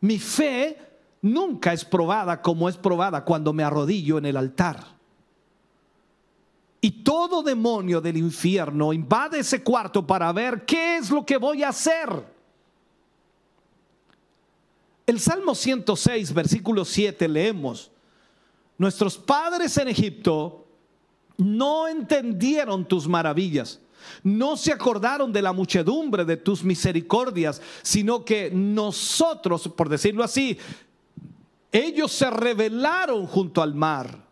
Mi 0.00 0.18
fe 0.18 0.76
nunca 1.22 1.72
es 1.72 1.84
probada 1.84 2.42
como 2.42 2.68
es 2.68 2.76
probada 2.76 3.24
cuando 3.24 3.52
me 3.52 3.62
arrodillo 3.62 4.18
en 4.18 4.26
el 4.26 4.36
altar. 4.36 4.84
Y 6.80 7.04
todo 7.04 7.44
demonio 7.44 8.00
del 8.00 8.16
infierno 8.16 8.92
invade 8.92 9.38
ese 9.38 9.62
cuarto 9.62 10.04
para 10.04 10.32
ver 10.32 10.64
qué 10.66 10.96
es 10.96 11.10
lo 11.10 11.24
que 11.24 11.36
voy 11.36 11.62
a 11.62 11.68
hacer. 11.68 12.34
El 15.06 15.20
Salmo 15.20 15.54
106, 15.54 16.34
versículo 16.34 16.84
7 16.84 17.28
leemos, 17.28 17.92
nuestros 18.76 19.16
padres 19.16 19.76
en 19.78 19.88
Egipto 19.88 20.66
no 21.36 21.86
entendieron 21.86 22.84
tus 22.84 23.06
maravillas, 23.06 23.80
no 24.24 24.56
se 24.56 24.72
acordaron 24.72 25.32
de 25.32 25.42
la 25.42 25.52
muchedumbre 25.52 26.24
de 26.24 26.36
tus 26.36 26.64
misericordias, 26.64 27.62
sino 27.82 28.24
que 28.24 28.50
nosotros, 28.50 29.68
por 29.68 29.88
decirlo 29.88 30.24
así, 30.24 30.58
ellos 31.70 32.10
se 32.10 32.28
rebelaron 32.28 33.26
junto 33.26 33.62
al 33.62 33.74
mar, 33.74 34.24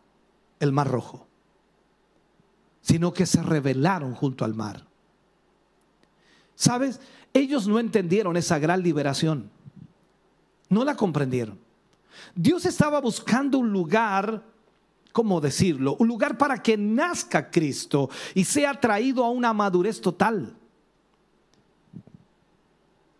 el 0.58 0.72
mar 0.72 0.88
rojo, 0.88 1.26
sino 2.80 3.12
que 3.12 3.26
se 3.26 3.42
rebelaron 3.42 4.14
junto 4.14 4.44
al 4.44 4.54
mar. 4.54 4.84
¿Sabes? 6.56 7.00
Ellos 7.32 7.66
no 7.66 7.78
entendieron 7.78 8.36
esa 8.36 8.58
gran 8.58 8.82
liberación. 8.82 9.50
No 10.74 10.84
la 10.84 10.96
comprendieron. 10.96 11.56
Dios 12.34 12.66
estaba 12.66 13.00
buscando 13.00 13.58
un 13.58 13.70
lugar, 13.70 14.42
¿cómo 15.12 15.40
decirlo? 15.40 15.94
Un 16.00 16.08
lugar 16.08 16.36
para 16.36 16.60
que 16.60 16.76
nazca 16.76 17.48
Cristo 17.48 18.10
y 18.34 18.44
sea 18.44 18.80
traído 18.80 19.22
a 19.24 19.30
una 19.30 19.52
madurez 19.52 20.00
total. 20.00 20.52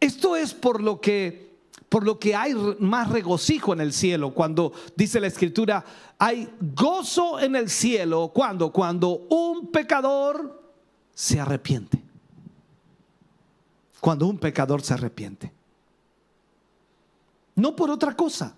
Esto 0.00 0.34
es 0.34 0.52
por 0.52 0.82
lo 0.82 1.00
que 1.00 1.44
por 1.88 2.04
lo 2.04 2.18
que 2.18 2.34
hay 2.34 2.54
más 2.80 3.08
regocijo 3.08 3.72
en 3.72 3.80
el 3.80 3.92
cielo 3.92 4.34
cuando 4.34 4.72
dice 4.96 5.20
la 5.20 5.28
escritura, 5.28 5.84
hay 6.18 6.52
gozo 6.60 7.38
en 7.38 7.54
el 7.54 7.70
cielo 7.70 8.32
cuando 8.34 8.72
cuando 8.72 9.28
un 9.30 9.68
pecador 9.70 10.60
se 11.14 11.38
arrepiente. 11.38 12.02
Cuando 14.00 14.26
un 14.26 14.38
pecador 14.38 14.82
se 14.82 14.94
arrepiente. 14.94 15.53
No 17.54 17.74
por 17.76 17.90
otra 17.90 18.14
cosa. 18.14 18.56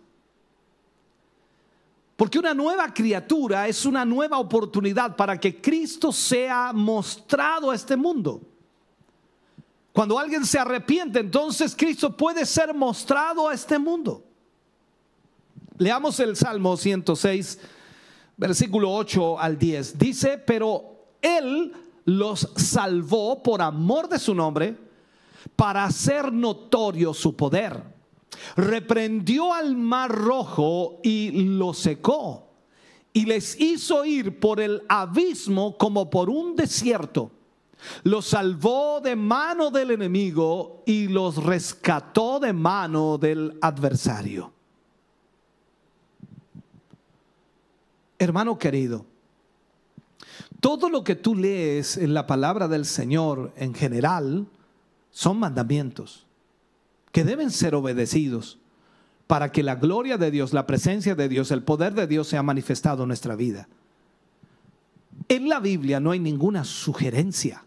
Porque 2.17 2.39
una 2.39 2.55
nueva 2.55 2.93
criatura 2.95 3.69
es 3.69 3.85
una 3.85 4.05
nueva 4.05 4.39
oportunidad 4.39 5.17
para 5.17 5.39
que 5.39 5.61
Cristo 5.61 6.11
sea 6.13 6.73
mostrado 6.73 7.71
a 7.71 7.75
este 7.75 7.95
mundo. 7.95 8.41
Cuando 9.93 10.19
alguien 10.19 10.45
se 10.45 10.59
arrepiente, 10.59 11.21
entonces 11.21 11.75
Cristo 11.77 12.17
puede 12.17 12.47
ser 12.47 12.75
mostrado 12.75 13.49
a 13.49 13.55
este 13.55 13.79
mundo. 13.79 14.25
Leamos 15.79 16.19
el 16.21 16.37
Salmo 16.37 16.77
106, 16.77 17.59
versículo 18.37 18.93
8 18.93 19.39
al 19.39 19.59
10. 19.59 19.99
Dice, 19.99 20.39
pero 20.39 21.07
Él 21.21 21.73
los 22.07 22.49
salvó 22.57 23.43
por 23.43 23.61
amor 23.61 24.09
de 24.09 24.19
su 24.19 24.35
nombre 24.35 24.77
para 25.55 25.85
hacer 25.85 26.33
notorio 26.33 27.13
su 27.13 27.37
poder. 27.37 27.96
Reprendió 28.57 29.53
al 29.53 29.77
mar 29.77 30.11
rojo 30.11 31.01
y 31.03 31.31
lo 31.31 31.75
secó 31.75 32.45
y 33.13 33.25
les 33.25 33.59
hizo 33.61 34.05
ir 34.05 34.41
por 34.41 34.61
el 34.61 34.83
abismo 34.89 35.79
como 35.79 36.11
por 36.11 36.29
un 36.29 36.55
desierto 36.55 37.31
los 38.03 38.27
salvó 38.27 39.01
de 39.01 39.17
mano 39.17 39.71
del 39.71 39.93
enemigo 39.93 40.83
y 40.87 41.09
los 41.09 41.43
rescató 41.43 42.41
de 42.41 42.53
mano 42.53 43.19
del 43.19 43.59
adversario. 43.61 44.53
Hermano 48.19 48.59
querido, 48.59 49.05
todo 50.61 50.89
lo 50.89 51.05
que 51.05 51.17
tú 51.17 51.35
lees 51.35 51.97
en 51.97 52.15
la 52.15 52.27
palabra 52.27 52.67
del 52.67 52.87
Señor 52.87 53.53
en 53.57 53.75
general 53.75 54.47
son 55.11 55.39
mandamientos 55.39 56.26
que 57.17 57.25
deben 57.25 57.51
ser 57.51 57.75
obedecidos 57.75 58.59
para 59.27 59.51
que 59.51 59.63
la 59.63 59.77
gloria 59.77 60.19
de 60.19 60.31
Dios, 60.31 60.53
la 60.53 60.67
presencia 60.67 61.15
de 61.15 61.31
Dios, 61.31 61.51
el 61.51 61.63
poder 61.63 61.95
de 61.95 62.07
Dios 62.07 62.29
sea 62.29 62.43
manifestado 62.43 63.05
en 63.05 63.09
nuestra 63.09 63.35
vida. 63.35 63.71
En 65.27 65.49
la 65.49 65.59
Biblia 65.59 65.99
no 65.99 66.11
hay 66.11 66.19
ninguna 66.19 66.63
sugerencia. 66.63 67.65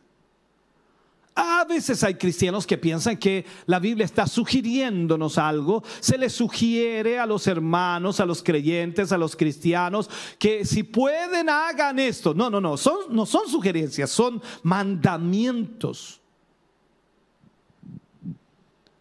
A 1.34 1.66
veces 1.68 2.04
hay 2.04 2.14
cristianos 2.14 2.68
que 2.68 2.78
piensan 2.78 3.18
que 3.18 3.44
la 3.66 3.80
Biblia 3.80 4.06
está 4.06 4.28
sugiriéndonos 4.28 5.40
algo. 5.40 5.84
Se 6.00 6.20
le 6.20 6.30
sugiere 6.30 7.18
a 7.18 7.26
los 7.26 7.48
hermanos, 7.48 8.20
a 8.20 8.28
los 8.28 8.44
creyentes, 8.44 9.12
a 9.12 9.18
los 9.18 9.36
cristianos, 9.36 10.12
que 10.38 10.64
si 10.64 10.84
pueden 10.84 11.50
hagan 11.50 11.98
esto. 11.98 12.36
No, 12.36 12.52
no, 12.52 12.62
no, 12.62 12.78
son, 12.78 13.16
no 13.16 13.26
son 13.26 13.50
sugerencias, 13.50 14.12
son 14.12 14.44
mandamientos. 14.62 16.22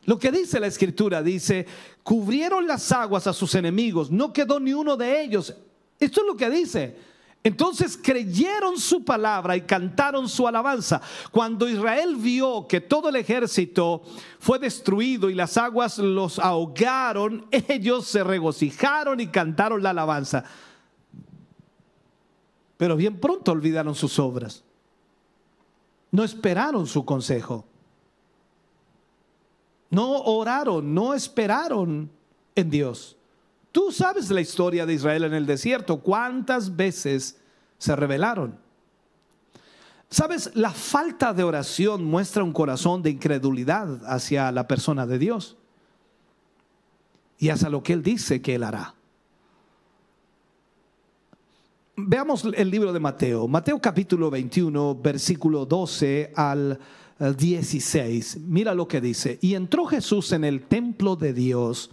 Lo 0.09 0.19
que 0.19 0.33
dice 0.33 0.59
la 0.59 0.69
escritura 0.69 1.23
dice, 1.23 1.67
cubrieron 2.03 2.67
las 2.67 2.93
aguas 2.93 3.27
a 3.27 3.35
sus 3.35 3.55
enemigos, 3.55 4.11
no 4.11 4.33
quedó 4.33 4.59
ni 4.59 4.73
uno 4.73 4.97
de 4.97 5.21
ellos. 5.21 5.55
Esto 6.01 6.23
es 6.23 6.27
lo 6.27 6.35
que 6.35 6.49
dice. 6.49 6.97
Entonces 7.45 8.01
creyeron 8.03 8.79
su 8.79 9.05
palabra 9.05 9.55
y 9.55 9.61
cantaron 9.61 10.27
su 10.27 10.49
alabanza. 10.49 11.03
Cuando 11.31 11.69
Israel 11.69 12.17
vio 12.17 12.67
que 12.67 12.81
todo 12.81 13.11
el 13.11 13.17
ejército 13.17 14.01
fue 14.39 14.59
destruido 14.59 15.29
y 15.29 15.35
las 15.35 15.59
aguas 15.59 15.99
los 15.99 16.39
ahogaron, 16.39 17.47
ellos 17.51 18.07
se 18.07 18.25
regocijaron 18.25 19.21
y 19.21 19.27
cantaron 19.27 19.83
la 19.83 19.91
alabanza. 19.91 20.43
Pero 22.79 22.97
bien 22.97 23.21
pronto 23.21 23.53
olvidaron 23.53 23.95
sus 23.95 24.19
obras. 24.19 24.65
No 26.11 26.25
esperaron 26.25 26.87
su 26.87 27.05
consejo. 27.05 27.67
No 29.91 30.11
oraron, 30.23 30.95
no 30.95 31.15
esperaron 31.15 32.11
en 32.55 32.71
Dios. 32.71 33.17
Tú 33.73 33.93
sabes 33.93 34.31
la 34.31 34.41
historia 34.41 34.87
de 34.87 34.95
Israel 34.95 35.25
en 35.25 35.35
el 35.35 35.47
desierto, 35.47 36.01
cuántas 36.01 36.75
veces 36.75 37.39
se 37.79 37.95
rebelaron. 37.95 38.59
Sabes, 40.11 40.51
la 40.55 40.71
falta 40.71 41.35
de 41.35 41.45
oración 41.45 42.05
muestra 42.05 42.43
un 42.43 42.53
corazón 42.53 43.03
de 43.03 43.11
incredulidad 43.11 44.01
hacia 44.07 44.51
la 44.53 44.67
persona 44.67 45.07
de 45.07 45.19
Dios 45.19 45.57
y 47.39 47.51
hacia 47.51 47.69
lo 47.69 47.83
que 47.83 47.93
Él 47.93 48.03
dice 48.03 48.41
que 48.41 48.55
Él 48.55 48.65
hará. 48.65 48.95
Veamos 51.95 52.45
el 52.45 52.71
libro 52.71 52.93
de 52.93 53.01
Mateo, 53.01 53.49
Mateo 53.49 53.81
capítulo 53.81 54.31
21, 54.31 54.95
versículo 55.03 55.67
12 55.67 56.33
al 56.37 56.79
16. 57.19 58.39
Mira 58.41 58.75
lo 58.75 58.87
que 58.87 59.01
dice. 59.01 59.39
Y 59.41 59.55
entró 59.55 59.87
Jesús 59.87 60.33
en 60.33 60.45
el 60.45 60.63
templo 60.63 61.17
de 61.17 61.33
Dios 61.33 61.91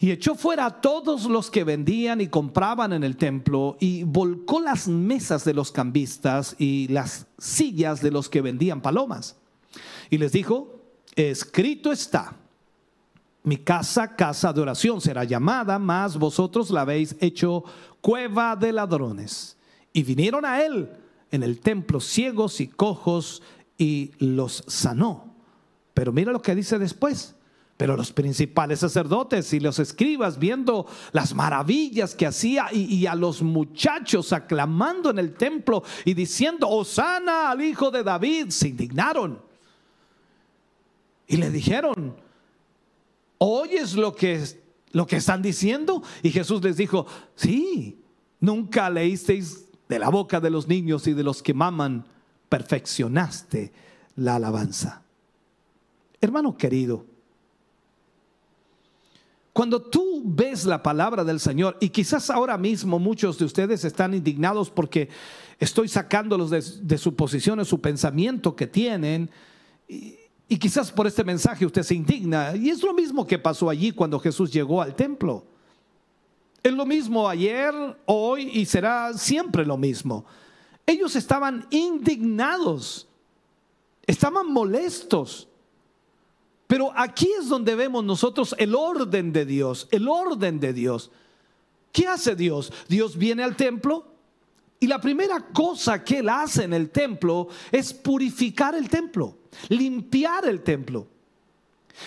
y 0.00 0.12
echó 0.12 0.36
fuera 0.36 0.66
a 0.66 0.80
todos 0.80 1.24
los 1.24 1.50
que 1.50 1.64
vendían 1.64 2.20
y 2.20 2.28
compraban 2.28 2.92
en 2.92 3.02
el 3.02 3.16
templo 3.16 3.76
y 3.80 4.04
volcó 4.04 4.60
las 4.60 4.86
mesas 4.86 5.44
de 5.44 5.54
los 5.54 5.72
cambistas 5.72 6.54
y 6.58 6.86
las 6.88 7.26
sillas 7.36 8.00
de 8.00 8.12
los 8.12 8.28
que 8.28 8.40
vendían 8.40 8.80
palomas. 8.80 9.36
Y 10.08 10.18
les 10.18 10.30
dijo, 10.30 10.80
escrito 11.16 11.90
está, 11.90 12.36
mi 13.42 13.56
casa, 13.56 14.14
casa 14.14 14.52
de 14.52 14.60
oración 14.60 15.00
será 15.00 15.24
llamada, 15.24 15.80
mas 15.80 16.16
vosotros 16.16 16.70
la 16.70 16.82
habéis 16.82 17.16
hecho 17.18 17.64
cueva 18.00 18.54
de 18.54 18.72
ladrones. 18.72 19.56
Y 19.92 20.04
vinieron 20.04 20.44
a 20.44 20.62
él 20.62 20.90
en 21.32 21.42
el 21.42 21.58
templo 21.58 21.98
ciegos 21.98 22.60
y 22.60 22.68
cojos 22.68 23.42
y 23.78 24.10
los 24.18 24.64
sanó. 24.66 25.34
Pero 25.94 26.12
mira 26.12 26.32
lo 26.32 26.42
que 26.42 26.54
dice 26.54 26.78
después 26.78 27.34
pero 27.78 27.96
los 27.96 28.12
principales 28.12 28.80
sacerdotes 28.80 29.52
y 29.52 29.60
los 29.60 29.78
escribas 29.78 30.36
viendo 30.40 30.84
las 31.12 31.32
maravillas 31.32 32.16
que 32.16 32.26
hacía 32.26 32.66
y, 32.72 33.06
a 33.06 33.14
los 33.14 33.40
muchachos 33.40 34.32
aclamando 34.32 35.10
en 35.10 35.20
el 35.20 35.34
templo 35.34 35.84
y 36.04 36.12
diciendo, 36.12 36.68
Osana 36.68 37.52
al 37.52 37.62
hijo 37.62 37.92
de 37.92 38.02
David, 38.02 38.48
se 38.48 38.68
indignaron. 38.68 39.40
Y 41.28 41.36
le 41.36 41.52
dijeron, 41.52 42.16
¿oyes 43.38 43.94
lo 43.94 44.12
que, 44.12 44.42
lo 44.90 45.06
que 45.06 45.16
están 45.16 45.40
diciendo? 45.40 46.02
Y 46.24 46.30
Jesús 46.30 46.60
les 46.64 46.78
dijo, 46.78 47.06
sí, 47.36 48.02
nunca 48.40 48.90
leísteis 48.90 49.66
de 49.88 50.00
la 50.00 50.08
boca 50.08 50.40
de 50.40 50.50
los 50.50 50.66
niños 50.66 51.06
y 51.06 51.12
de 51.12 51.22
los 51.22 51.44
que 51.44 51.54
maman, 51.54 52.04
perfeccionaste 52.48 53.72
la 54.16 54.36
alabanza. 54.36 55.02
Hermano 56.20 56.56
querido, 56.56 57.04
cuando 59.52 59.82
tú 59.82 60.22
ves 60.24 60.64
la 60.64 60.82
palabra 60.82 61.24
del 61.24 61.40
Señor, 61.40 61.76
y 61.80 61.88
quizás 61.88 62.30
ahora 62.30 62.56
mismo 62.56 62.98
muchos 62.98 63.38
de 63.38 63.44
ustedes 63.44 63.84
están 63.84 64.14
indignados 64.14 64.70
porque 64.70 65.08
estoy 65.58 65.88
sacándolos 65.88 66.50
de, 66.50 66.98
su 66.98 67.16
posición, 67.16 67.58
de 67.58 67.64
su 67.64 67.80
pensamiento 67.80 68.54
que 68.54 68.68
tienen, 68.68 69.30
y, 69.88 70.16
y 70.48 70.58
quizás 70.58 70.92
por 70.92 71.06
este 71.06 71.24
mensaje 71.24 71.66
usted 71.66 71.82
se 71.82 71.94
indigna, 71.94 72.54
y 72.54 72.70
es 72.70 72.82
lo 72.82 72.94
mismo 72.94 73.26
que 73.26 73.38
pasó 73.38 73.68
allí 73.68 73.90
cuando 73.90 74.20
Jesús 74.20 74.52
llegó 74.52 74.80
al 74.80 74.94
templo. 74.94 75.44
Es 76.62 76.72
lo 76.72 76.86
mismo 76.86 77.28
ayer, 77.28 77.74
hoy 78.06 78.50
y 78.52 78.64
será 78.64 79.12
siempre 79.14 79.64
lo 79.64 79.76
mismo. 79.76 80.24
Ellos 80.88 81.16
estaban 81.16 81.66
indignados, 81.68 83.06
estaban 84.06 84.50
molestos. 84.50 85.46
Pero 86.66 86.90
aquí 86.96 87.30
es 87.38 87.50
donde 87.50 87.74
vemos 87.74 88.02
nosotros 88.04 88.54
el 88.58 88.74
orden 88.74 89.30
de 89.34 89.44
Dios, 89.44 89.86
el 89.90 90.08
orden 90.08 90.58
de 90.60 90.72
Dios. 90.72 91.10
¿Qué 91.92 92.06
hace 92.06 92.34
Dios? 92.34 92.72
Dios 92.88 93.18
viene 93.18 93.42
al 93.42 93.54
templo 93.54 94.06
y 94.80 94.86
la 94.86 94.98
primera 94.98 95.48
cosa 95.48 96.02
que 96.02 96.20
él 96.20 96.28
hace 96.30 96.64
en 96.64 96.72
el 96.72 96.88
templo 96.88 97.48
es 97.70 97.92
purificar 97.92 98.74
el 98.74 98.88
templo, 98.88 99.36
limpiar 99.68 100.46
el 100.46 100.62
templo. 100.62 101.06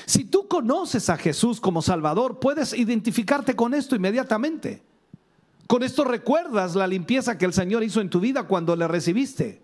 Si 0.07 0.23
tú 0.23 0.47
conoces 0.47 1.07
a 1.11 1.17
Jesús 1.17 1.61
como 1.61 1.83
Salvador, 1.83 2.39
puedes 2.39 2.73
identificarte 2.73 3.55
con 3.55 3.75
esto 3.75 3.95
inmediatamente. 3.95 4.81
Con 5.71 5.83
esto 5.83 6.03
recuerdas 6.03 6.75
la 6.75 6.85
limpieza 6.85 7.37
que 7.37 7.45
el 7.45 7.53
Señor 7.53 7.81
hizo 7.81 8.01
en 8.01 8.09
tu 8.09 8.19
vida 8.19 8.43
cuando 8.43 8.75
le 8.75 8.89
recibiste. 8.89 9.61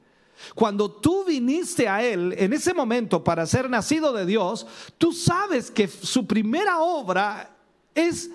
Cuando 0.56 0.89
tú 0.89 1.26
viniste 1.26 1.89
a 1.89 2.02
Él 2.02 2.34
en 2.38 2.54
ese 2.54 2.74
momento 2.74 3.26
para 3.26 3.46
ser 3.46 3.70
nacido 3.70 4.13
de 4.13 4.26
Dios, 4.26 4.65
tú 4.98 5.12
sabes 5.12 5.70
que 5.70 5.89
su 5.89 6.26
primera 6.26 6.80
obra 6.80 7.58
es 7.93 8.32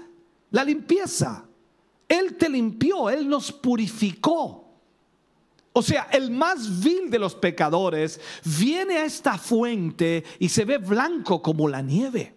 la 0.51 0.65
limpieza. 0.65 1.47
Él 2.07 2.37
te 2.37 2.51
limpió, 2.51 3.09
Él 3.09 3.27
nos 3.27 3.51
purificó. 3.51 4.69
O 5.73 5.81
sea, 5.81 6.09
el 6.13 6.31
más 6.31 6.85
vil 6.85 7.09
de 7.09 7.19
los 7.19 7.35
pecadores 7.35 8.21
viene 8.45 8.99
a 8.99 9.07
esta 9.07 9.39
fuente 9.39 10.25
y 10.39 10.51
se 10.51 10.67
ve 10.67 10.77
blanco 10.77 11.41
como 11.41 11.67
la 11.71 11.81
nieve. 11.81 12.35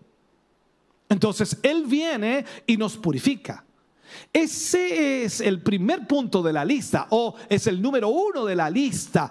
Entonces, 1.10 1.58
Él 1.62 1.84
viene 1.88 2.46
y 2.66 2.78
nos 2.78 2.96
purifica. 2.96 3.65
Ese 4.32 5.24
es 5.24 5.42
el 5.42 5.62
primer 5.62 6.08
punto 6.08 6.42
de 6.44 6.54
la 6.54 6.66
lista 6.66 7.08
o 7.10 7.36
es 7.50 7.68
el 7.68 7.82
número 7.82 8.10
uno 8.10 8.46
de 8.46 8.56
la 8.56 8.70
lista. 8.70 9.30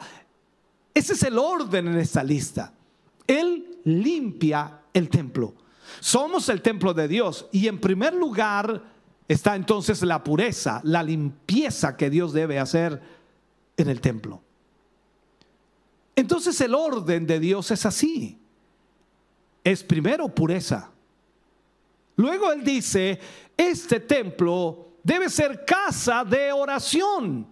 Ese 0.92 1.12
es 1.14 1.22
el 1.22 1.38
orden 1.38 1.88
en 1.88 1.98
esta 1.98 2.22
lista. 2.22 2.72
Él 3.26 3.78
limpia 3.84 4.80
el 4.92 5.08
templo. 5.08 5.54
Somos 6.00 6.48
el 6.48 6.62
templo 6.62 6.94
de 6.94 7.08
Dios 7.08 7.46
y 7.52 7.68
en 7.68 7.80
primer 7.80 8.14
lugar 8.14 8.82
está 9.28 9.56
entonces 9.56 10.02
la 10.02 10.22
pureza, 10.22 10.80
la 10.84 11.02
limpieza 11.02 11.96
que 11.96 12.10
Dios 12.10 12.32
debe 12.32 12.58
hacer 12.58 13.00
en 13.76 13.88
el 13.88 14.00
templo. 14.00 14.42
Entonces 16.16 16.60
el 16.60 16.74
orden 16.74 17.26
de 17.26 17.40
Dios 17.40 17.70
es 17.70 17.86
así. 17.86 18.38
Es 19.64 19.82
primero 19.82 20.28
pureza. 20.28 20.90
Luego 22.16 22.52
él 22.52 22.62
dice, 22.62 23.18
este 23.56 24.00
templo 24.00 24.88
debe 25.02 25.28
ser 25.28 25.64
casa 25.64 26.24
de 26.24 26.52
oración. 26.52 27.46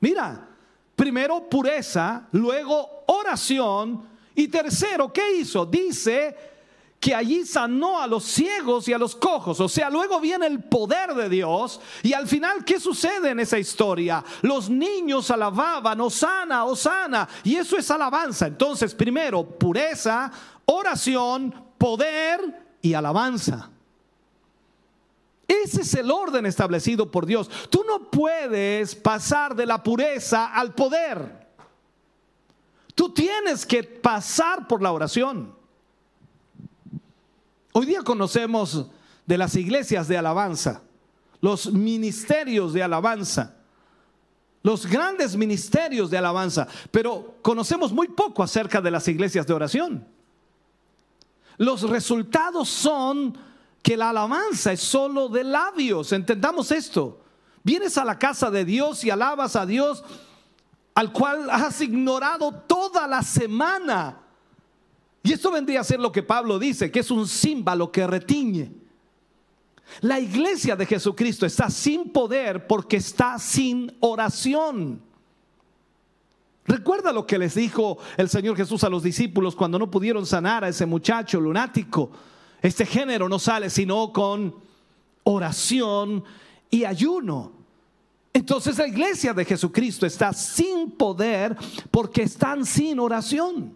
Mira, 0.00 0.48
primero 0.94 1.48
pureza, 1.48 2.28
luego 2.32 3.04
oración 3.06 4.08
y 4.34 4.48
tercero, 4.48 5.12
¿qué 5.12 5.36
hizo? 5.38 5.66
Dice, 5.66 6.36
que 7.00 7.14
allí 7.14 7.44
sanó 7.46 8.00
a 8.00 8.06
los 8.06 8.24
ciegos 8.24 8.88
y 8.88 8.92
a 8.92 8.98
los 8.98 9.14
cojos. 9.14 9.60
O 9.60 9.68
sea, 9.68 9.88
luego 9.88 10.20
viene 10.20 10.46
el 10.46 10.64
poder 10.64 11.14
de 11.14 11.28
Dios. 11.28 11.80
Y 12.02 12.12
al 12.12 12.26
final, 12.26 12.64
¿qué 12.64 12.80
sucede 12.80 13.30
en 13.30 13.40
esa 13.40 13.58
historia? 13.58 14.24
Los 14.42 14.68
niños 14.68 15.30
alababan, 15.30 16.00
Osana, 16.00 16.64
Osana. 16.64 17.28
Y 17.44 17.54
eso 17.56 17.76
es 17.76 17.90
alabanza. 17.90 18.48
Entonces, 18.48 18.94
primero, 18.94 19.44
pureza, 19.44 20.30
oración, 20.64 21.54
poder 21.78 22.67
y 22.82 22.94
alabanza. 22.94 23.70
Ese 25.46 25.80
es 25.80 25.94
el 25.94 26.10
orden 26.10 26.44
establecido 26.44 27.10
por 27.10 27.24
Dios. 27.24 27.48
Tú 27.70 27.82
no 27.86 28.10
puedes 28.10 28.94
pasar 28.94 29.56
de 29.56 29.64
la 29.64 29.82
pureza 29.82 30.52
al 30.52 30.74
poder. 30.74 31.48
Tú 32.94 33.14
tienes 33.14 33.64
que 33.64 33.82
pasar 33.82 34.68
por 34.68 34.82
la 34.82 34.92
oración. 34.92 35.54
Hoy 37.72 37.86
día 37.86 38.02
conocemos 38.02 38.86
de 39.24 39.38
las 39.38 39.54
iglesias 39.54 40.08
de 40.08 40.18
alabanza, 40.18 40.82
los 41.40 41.72
ministerios 41.72 42.72
de 42.72 42.82
alabanza, 42.82 43.54
los 44.62 44.84
grandes 44.86 45.36
ministerios 45.36 46.10
de 46.10 46.18
alabanza, 46.18 46.66
pero 46.90 47.36
conocemos 47.40 47.92
muy 47.92 48.08
poco 48.08 48.42
acerca 48.42 48.80
de 48.80 48.90
las 48.90 49.06
iglesias 49.08 49.46
de 49.46 49.54
oración. 49.54 50.17
Los 51.58 51.82
resultados 51.82 52.68
son 52.68 53.36
que 53.82 53.96
la 53.96 54.10
alabanza 54.10 54.72
es 54.72 54.80
solo 54.80 55.28
de 55.28 55.44
labios, 55.44 56.12
entendamos 56.12 56.72
esto. 56.72 57.20
Vienes 57.62 57.98
a 57.98 58.04
la 58.04 58.18
casa 58.18 58.50
de 58.50 58.64
Dios 58.64 59.04
y 59.04 59.10
alabas 59.10 59.54
a 59.56 59.66
Dios 59.66 60.02
al 60.94 61.12
cual 61.12 61.48
has 61.50 61.80
ignorado 61.80 62.52
toda 62.52 63.06
la 63.06 63.22
semana 63.22 64.18
y 65.22 65.32
esto 65.34 65.50
vendría 65.50 65.80
a 65.80 65.84
ser 65.84 66.00
lo 66.00 66.12
que 66.12 66.22
Pablo 66.22 66.58
dice, 66.58 66.90
que 66.90 67.00
es 67.00 67.10
un 67.10 67.26
símbolo 67.26 67.92
que 67.92 68.06
retiñe. 68.06 68.72
La 70.00 70.20
iglesia 70.20 70.76
de 70.76 70.86
Jesucristo 70.86 71.44
está 71.44 71.70
sin 71.70 72.10
poder 72.10 72.66
porque 72.66 72.96
está 72.96 73.38
sin 73.38 73.94
oración. 74.00 75.02
Recuerda 76.68 77.12
lo 77.12 77.26
que 77.26 77.38
les 77.38 77.54
dijo 77.54 77.96
el 78.18 78.28
Señor 78.28 78.54
Jesús 78.54 78.84
a 78.84 78.90
los 78.90 79.02
discípulos 79.02 79.56
cuando 79.56 79.78
no 79.78 79.90
pudieron 79.90 80.26
sanar 80.26 80.64
a 80.64 80.68
ese 80.68 80.84
muchacho 80.84 81.40
lunático. 81.40 82.10
Este 82.60 82.84
género 82.84 83.26
no 83.26 83.38
sale 83.38 83.70
sino 83.70 84.12
con 84.12 84.54
oración 85.24 86.22
y 86.68 86.84
ayuno. 86.84 87.52
Entonces 88.34 88.76
la 88.76 88.86
iglesia 88.86 89.32
de 89.32 89.46
Jesucristo 89.46 90.04
está 90.04 90.34
sin 90.34 90.90
poder 90.90 91.56
porque 91.90 92.24
están 92.24 92.66
sin 92.66 93.00
oración. 93.00 93.74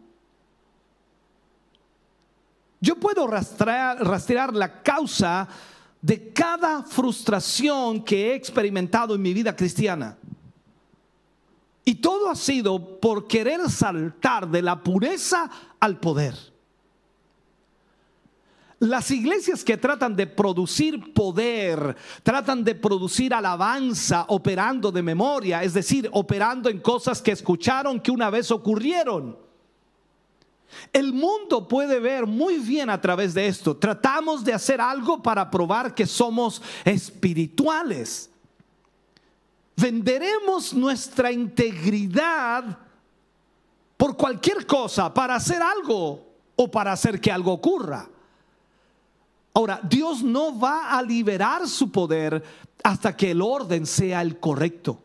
Yo 2.79 2.97
puedo 2.97 3.27
rastrear, 3.27 4.07
rastrear 4.07 4.55
la 4.55 4.83
causa 4.83 5.49
de 6.03 6.31
cada 6.31 6.83
frustración 6.83 8.05
que 8.05 8.33
he 8.33 8.35
experimentado 8.35 9.15
en 9.15 9.23
mi 9.23 9.33
vida 9.33 9.57
cristiana. 9.57 10.19
Y 11.85 11.97
todo 11.97 12.31
ha 12.31 12.37
sido 12.37 13.01
por 13.01 13.27
querer 13.27 13.69
saltar 13.69 14.49
de 14.49 14.63
la 14.63 14.83
pureza 14.83 15.51
al 15.81 15.99
poder. 15.99 16.35
Las 18.79 19.11
iglesias 19.11 19.63
que 19.63 19.77
tratan 19.77 20.17
de 20.17 20.27
producir 20.27 21.13
poder, 21.13 21.97
tratan 22.23 22.65
de 22.65 22.75
producir 22.75 23.33
alabanza 23.33 24.25
operando 24.29 24.91
de 24.91 25.03
memoria, 25.03 25.63
es 25.63 25.75
decir, 25.75 26.09
operando 26.13 26.69
en 26.69 26.81
cosas 26.81 27.23
que 27.23 27.31
escucharon 27.31 28.01
que 28.01 28.11
una 28.11 28.29
vez 28.29 28.51
ocurrieron 28.51 29.37
el 30.93 31.13
mundo 31.13 31.69
puede 31.69 32.01
ver 32.01 32.27
muy 32.27 32.59
bien 32.59 32.91
a 32.91 33.01
través 33.01 33.35
de 33.35 33.47
esto. 33.47 33.77
Tratamos 33.77 34.45
de 34.45 34.53
hacer 34.53 34.81
algo 34.81 35.23
para 35.23 35.51
probar 35.51 35.95
que 35.95 36.07
somos 36.07 36.63
espirituales. 36.85 38.31
Venderemos 39.77 40.75
nuestra 40.75 41.33
integridad 41.33 42.79
por 43.97 44.17
cualquier 44.17 44.67
cosa 44.67 45.13
para 45.13 45.37
hacer 45.37 45.63
algo 45.63 46.27
o 46.57 46.71
para 46.71 46.93
hacer 46.93 47.21
que 47.21 47.31
algo 47.31 47.53
ocurra. 47.53 48.09
Ahora, 49.55 49.81
Dios 49.83 50.23
no 50.23 50.59
va 50.59 50.97
a 50.97 51.03
liberar 51.03 51.69
su 51.69 51.91
poder 51.91 52.43
hasta 52.83 53.17
que 53.17 53.31
el 53.31 53.43
orden 53.43 53.87
sea 53.87 54.23
el 54.23 54.39
correcto. 54.41 54.99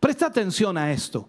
Presta 0.00 0.26
atención 0.26 0.78
a 0.78 0.92
esto. 0.92 1.28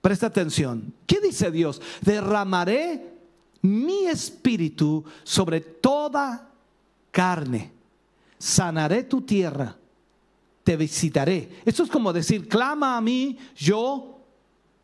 Presta 0.00 0.26
atención. 0.26 0.92
¿Qué 1.06 1.20
dice 1.20 1.50
Dios? 1.50 1.80
Derramaré 2.00 3.12
mi 3.62 4.06
espíritu 4.06 5.04
sobre 5.22 5.60
toda 5.60 6.48
carne. 7.10 7.72
Sanaré 8.38 9.04
tu 9.04 9.22
tierra. 9.22 9.76
Te 10.64 10.76
visitaré. 10.76 11.60
Esto 11.64 11.82
es 11.82 11.90
como 11.90 12.12
decir, 12.12 12.48
clama 12.48 12.96
a 12.96 13.00
mí, 13.00 13.38
yo 13.56 14.20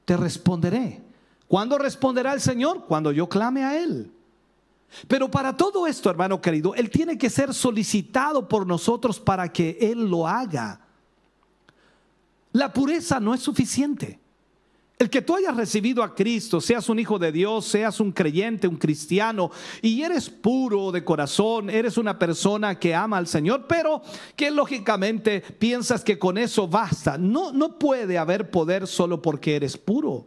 te 0.04 0.16
responderé. 0.16 1.02
¿Cuándo 1.46 1.78
responderá 1.78 2.34
el 2.34 2.40
Señor? 2.40 2.84
Cuando 2.86 3.12
yo 3.12 3.28
clame 3.28 3.64
a 3.64 3.82
Él. 3.82 4.12
Pero 5.06 5.30
para 5.30 5.56
todo 5.56 5.86
esto, 5.86 6.10
hermano 6.10 6.40
querido, 6.40 6.74
Él 6.74 6.90
tiene 6.90 7.16
que 7.16 7.30
ser 7.30 7.52
solicitado 7.54 8.48
por 8.48 8.66
nosotros 8.66 9.20
para 9.20 9.52
que 9.52 9.78
Él 9.80 10.08
lo 10.08 10.26
haga. 10.26 10.80
La 12.52 12.72
pureza 12.72 13.20
no 13.20 13.34
es 13.34 13.40
suficiente. 13.40 14.18
El 14.98 15.10
que 15.10 15.22
tú 15.22 15.36
hayas 15.36 15.56
recibido 15.56 16.02
a 16.02 16.12
Cristo, 16.12 16.60
seas 16.60 16.88
un 16.88 16.98
hijo 16.98 17.20
de 17.20 17.30
Dios, 17.30 17.66
seas 17.66 18.00
un 18.00 18.10
creyente, 18.10 18.66
un 18.66 18.76
cristiano, 18.76 19.52
y 19.80 20.02
eres 20.02 20.28
puro 20.28 20.90
de 20.90 21.04
corazón, 21.04 21.70
eres 21.70 21.98
una 21.98 22.18
persona 22.18 22.80
que 22.80 22.96
ama 22.96 23.16
al 23.16 23.28
Señor, 23.28 23.66
pero 23.68 24.02
que 24.34 24.50
lógicamente 24.50 25.40
piensas 25.40 26.02
que 26.02 26.18
con 26.18 26.36
eso 26.36 26.66
basta. 26.66 27.16
No, 27.16 27.52
no 27.52 27.78
puede 27.78 28.18
haber 28.18 28.50
poder 28.50 28.88
solo 28.88 29.22
porque 29.22 29.54
eres 29.54 29.76
puro. 29.76 30.26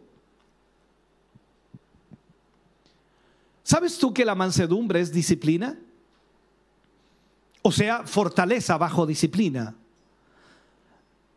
¿Sabes 3.62 3.98
tú 3.98 4.14
que 4.14 4.24
la 4.24 4.34
mansedumbre 4.34 5.00
es 5.00 5.12
disciplina? 5.12 5.78
O 7.60 7.70
sea, 7.70 8.06
fortaleza 8.06 8.78
bajo 8.78 9.04
disciplina. 9.04 9.76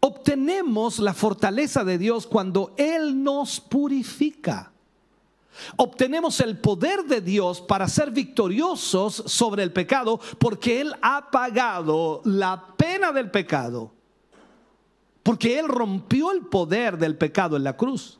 Obtenemos 0.06 1.00
la 1.00 1.16
fortaleza 1.16 1.84
de 1.84 1.98
Dios 1.98 2.28
cuando 2.28 2.76
Él 2.78 3.24
nos 3.24 3.60
purifica. 3.60 4.72
Obtenemos 5.78 6.40
el 6.42 6.60
poder 6.60 7.06
de 7.06 7.22
Dios 7.22 7.60
para 7.60 7.88
ser 7.88 8.12
victoriosos 8.12 9.24
sobre 9.26 9.64
el 9.64 9.74
pecado 9.74 10.20
porque 10.38 10.80
Él 10.80 10.94
ha 11.02 11.32
pagado 11.32 12.22
la 12.24 12.76
pena 12.78 13.12
del 13.12 13.32
pecado. 13.32 13.94
Porque 15.24 15.58
Él 15.58 15.68
rompió 15.68 16.32
el 16.32 16.42
poder 16.42 17.00
del 17.00 17.18
pecado 17.18 17.58
en 17.58 17.64
la 17.64 17.76
cruz. 17.76 18.20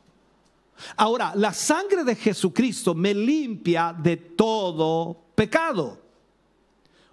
Ahora, 0.96 1.34
la 1.36 1.52
sangre 1.52 2.02
de 2.02 2.16
Jesucristo 2.16 2.94
me 2.94 3.14
limpia 3.14 3.94
de 3.96 4.16
todo 4.16 5.16
pecado. 5.36 6.00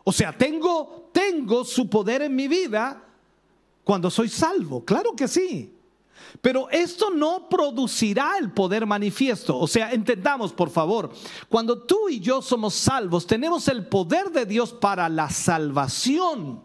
O 0.04 0.12
sea, 0.12 0.36
tengo, 0.36 1.10
tengo 1.14 1.64
su 1.64 1.88
poder 1.88 2.24
en 2.24 2.36
mi 2.36 2.48
vida 2.48 3.04
cuando 3.84 4.10
soy 4.10 4.30
salvo. 4.30 4.84
Claro 4.84 5.16
que 5.16 5.28
sí. 5.28 5.74
Pero 6.42 6.70
esto 6.70 7.10
no 7.12 7.48
producirá 7.50 8.38
el 8.40 8.52
poder 8.52 8.86
manifiesto. 8.86 9.58
O 9.58 9.68
sea, 9.68 9.92
entendamos 9.92 10.52
por 10.52 10.70
favor, 10.70 11.12
cuando 11.50 11.84
tú 11.84 12.10
y 12.10 12.20
yo 12.20 12.42
somos 12.42 12.74
salvos, 12.74 13.28
tenemos 13.28 13.68
el 13.68 13.86
poder 13.86 14.32
de 14.32 14.46
Dios 14.46 14.74
para 14.74 15.10
la 15.10 15.30
salvación. 15.30 16.64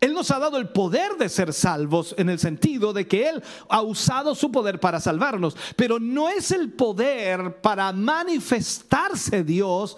Él 0.00 0.14
nos 0.14 0.32
ha 0.32 0.40
dado 0.40 0.58
el 0.58 0.68
poder 0.68 1.16
de 1.16 1.28
ser 1.28 1.52
salvos 1.52 2.12
en 2.18 2.28
el 2.28 2.40
sentido 2.40 2.92
de 2.92 3.06
que 3.06 3.28
Él 3.28 3.42
ha 3.68 3.82
usado 3.82 4.34
su 4.34 4.50
poder 4.50 4.80
para 4.80 4.98
salvarnos, 4.98 5.56
pero 5.76 6.00
no 6.00 6.28
es 6.28 6.50
el 6.50 6.72
poder 6.72 7.60
para 7.60 7.92
manifestarse 7.92 9.44
Dios 9.44 9.96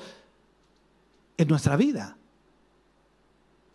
en 1.39 1.49
nuestra 1.49 1.76
vida. 1.76 2.18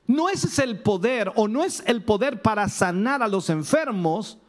No 0.10 0.28
es 0.28 0.58
el 0.58 0.80
poder 0.80 1.32
o 1.36 1.48
no 1.48 1.64
es 1.64 1.84
el 1.86 2.04
poder 2.04 2.42
para 2.42 2.68
sanar 2.68 3.22
a 3.22 3.28
los 3.28 3.48
enfermos. 3.52 4.40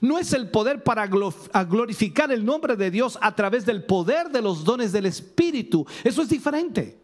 No 0.00 0.18
es 0.18 0.32
el 0.32 0.48
poder 0.48 0.82
para 0.82 1.06
glorificar 1.06 2.32
el 2.32 2.42
nombre 2.42 2.74
de 2.74 2.90
Dios 2.90 3.18
a 3.20 3.34
través 3.34 3.66
del 3.66 3.84
poder 3.84 4.30
de 4.30 4.40
los 4.40 4.64
dones 4.64 4.92
del 4.92 5.04
Espíritu. 5.04 5.86
Eso 6.02 6.22
es 6.22 6.30
diferente. 6.30 6.98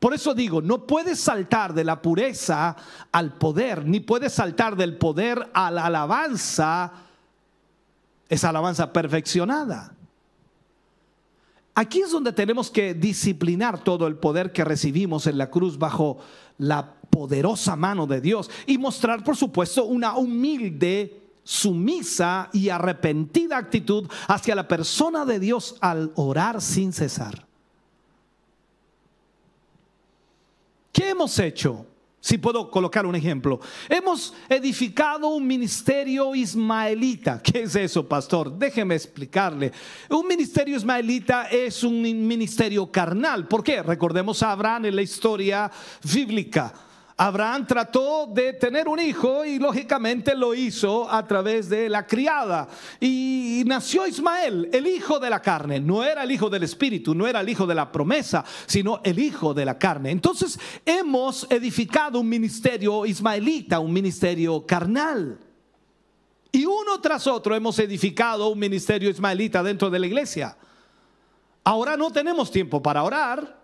Por 0.00 0.12
eso 0.12 0.34
digo, 0.34 0.60
no 0.60 0.88
puedes 0.88 1.20
saltar 1.20 1.72
de 1.72 1.84
la 1.84 2.02
pureza 2.02 2.74
al 3.12 3.34
poder, 3.34 3.86
ni 3.86 4.00
puedes 4.00 4.32
saltar 4.32 4.74
del 4.74 4.96
poder 4.96 5.50
a 5.54 5.70
la 5.70 5.86
alabanza, 5.86 6.92
esa 8.28 8.48
alabanza 8.48 8.92
perfeccionada. 8.92 9.94
Aquí 11.74 12.00
es 12.00 12.10
donde 12.10 12.32
tenemos 12.32 12.70
que 12.70 12.94
disciplinar 12.94 13.82
todo 13.82 14.06
el 14.06 14.16
poder 14.16 14.52
que 14.52 14.64
recibimos 14.64 15.26
en 15.26 15.38
la 15.38 15.50
cruz 15.50 15.78
bajo 15.78 16.18
la 16.58 16.94
poderosa 17.10 17.76
mano 17.76 18.06
de 18.06 18.20
Dios 18.20 18.50
y 18.66 18.78
mostrar, 18.78 19.24
por 19.24 19.36
supuesto, 19.36 19.84
una 19.84 20.16
humilde, 20.16 21.22
sumisa 21.42 22.50
y 22.52 22.68
arrepentida 22.68 23.56
actitud 23.56 24.08
hacia 24.28 24.54
la 24.54 24.68
persona 24.68 25.24
de 25.24 25.40
Dios 25.40 25.76
al 25.80 26.12
orar 26.16 26.60
sin 26.60 26.92
cesar. 26.92 27.46
¿Qué 30.92 31.10
hemos 31.10 31.38
hecho? 31.38 31.86
Si 32.22 32.36
puedo 32.36 32.70
colocar 32.70 33.06
un 33.06 33.16
ejemplo. 33.16 33.60
Hemos 33.88 34.34
edificado 34.48 35.28
un 35.28 35.46
ministerio 35.46 36.34
ismaelita. 36.34 37.40
¿Qué 37.42 37.62
es 37.62 37.74
eso, 37.74 38.06
pastor? 38.06 38.52
Déjeme 38.58 38.94
explicarle. 38.94 39.72
Un 40.10 40.26
ministerio 40.26 40.76
ismaelita 40.76 41.44
es 41.44 41.82
un 41.82 42.02
ministerio 42.02 42.90
carnal. 42.92 43.48
¿Por 43.48 43.64
qué? 43.64 43.82
Recordemos 43.82 44.42
a 44.42 44.52
Abraham 44.52 44.86
en 44.86 44.96
la 44.96 45.02
historia 45.02 45.70
bíblica. 46.12 46.89
Abraham 47.22 47.66
trató 47.66 48.26
de 48.26 48.54
tener 48.54 48.88
un 48.88 48.98
hijo 48.98 49.44
y 49.44 49.58
lógicamente 49.58 50.34
lo 50.34 50.54
hizo 50.54 51.06
a 51.12 51.26
través 51.26 51.68
de 51.68 51.90
la 51.90 52.06
criada. 52.06 52.66
Y 52.98 53.62
nació 53.66 54.06
Ismael, 54.06 54.70
el 54.72 54.86
hijo 54.86 55.20
de 55.20 55.28
la 55.28 55.42
carne. 55.42 55.80
No 55.80 56.02
era 56.02 56.22
el 56.22 56.32
hijo 56.32 56.48
del 56.48 56.62
espíritu, 56.62 57.14
no 57.14 57.26
era 57.26 57.42
el 57.42 57.48
hijo 57.50 57.66
de 57.66 57.74
la 57.74 57.92
promesa, 57.92 58.42
sino 58.64 59.02
el 59.04 59.18
hijo 59.18 59.52
de 59.52 59.66
la 59.66 59.76
carne. 59.78 60.12
Entonces 60.12 60.58
hemos 60.86 61.46
edificado 61.50 62.18
un 62.20 62.28
ministerio 62.30 63.04
ismaelita, 63.04 63.80
un 63.80 63.92
ministerio 63.92 64.64
carnal. 64.64 65.38
Y 66.52 66.64
uno 66.64 67.02
tras 67.02 67.26
otro 67.26 67.54
hemos 67.54 67.78
edificado 67.80 68.48
un 68.48 68.58
ministerio 68.58 69.10
ismaelita 69.10 69.62
dentro 69.62 69.90
de 69.90 69.98
la 69.98 70.06
iglesia. 70.06 70.56
Ahora 71.64 71.98
no 71.98 72.10
tenemos 72.10 72.50
tiempo 72.50 72.82
para 72.82 73.02
orar 73.02 73.60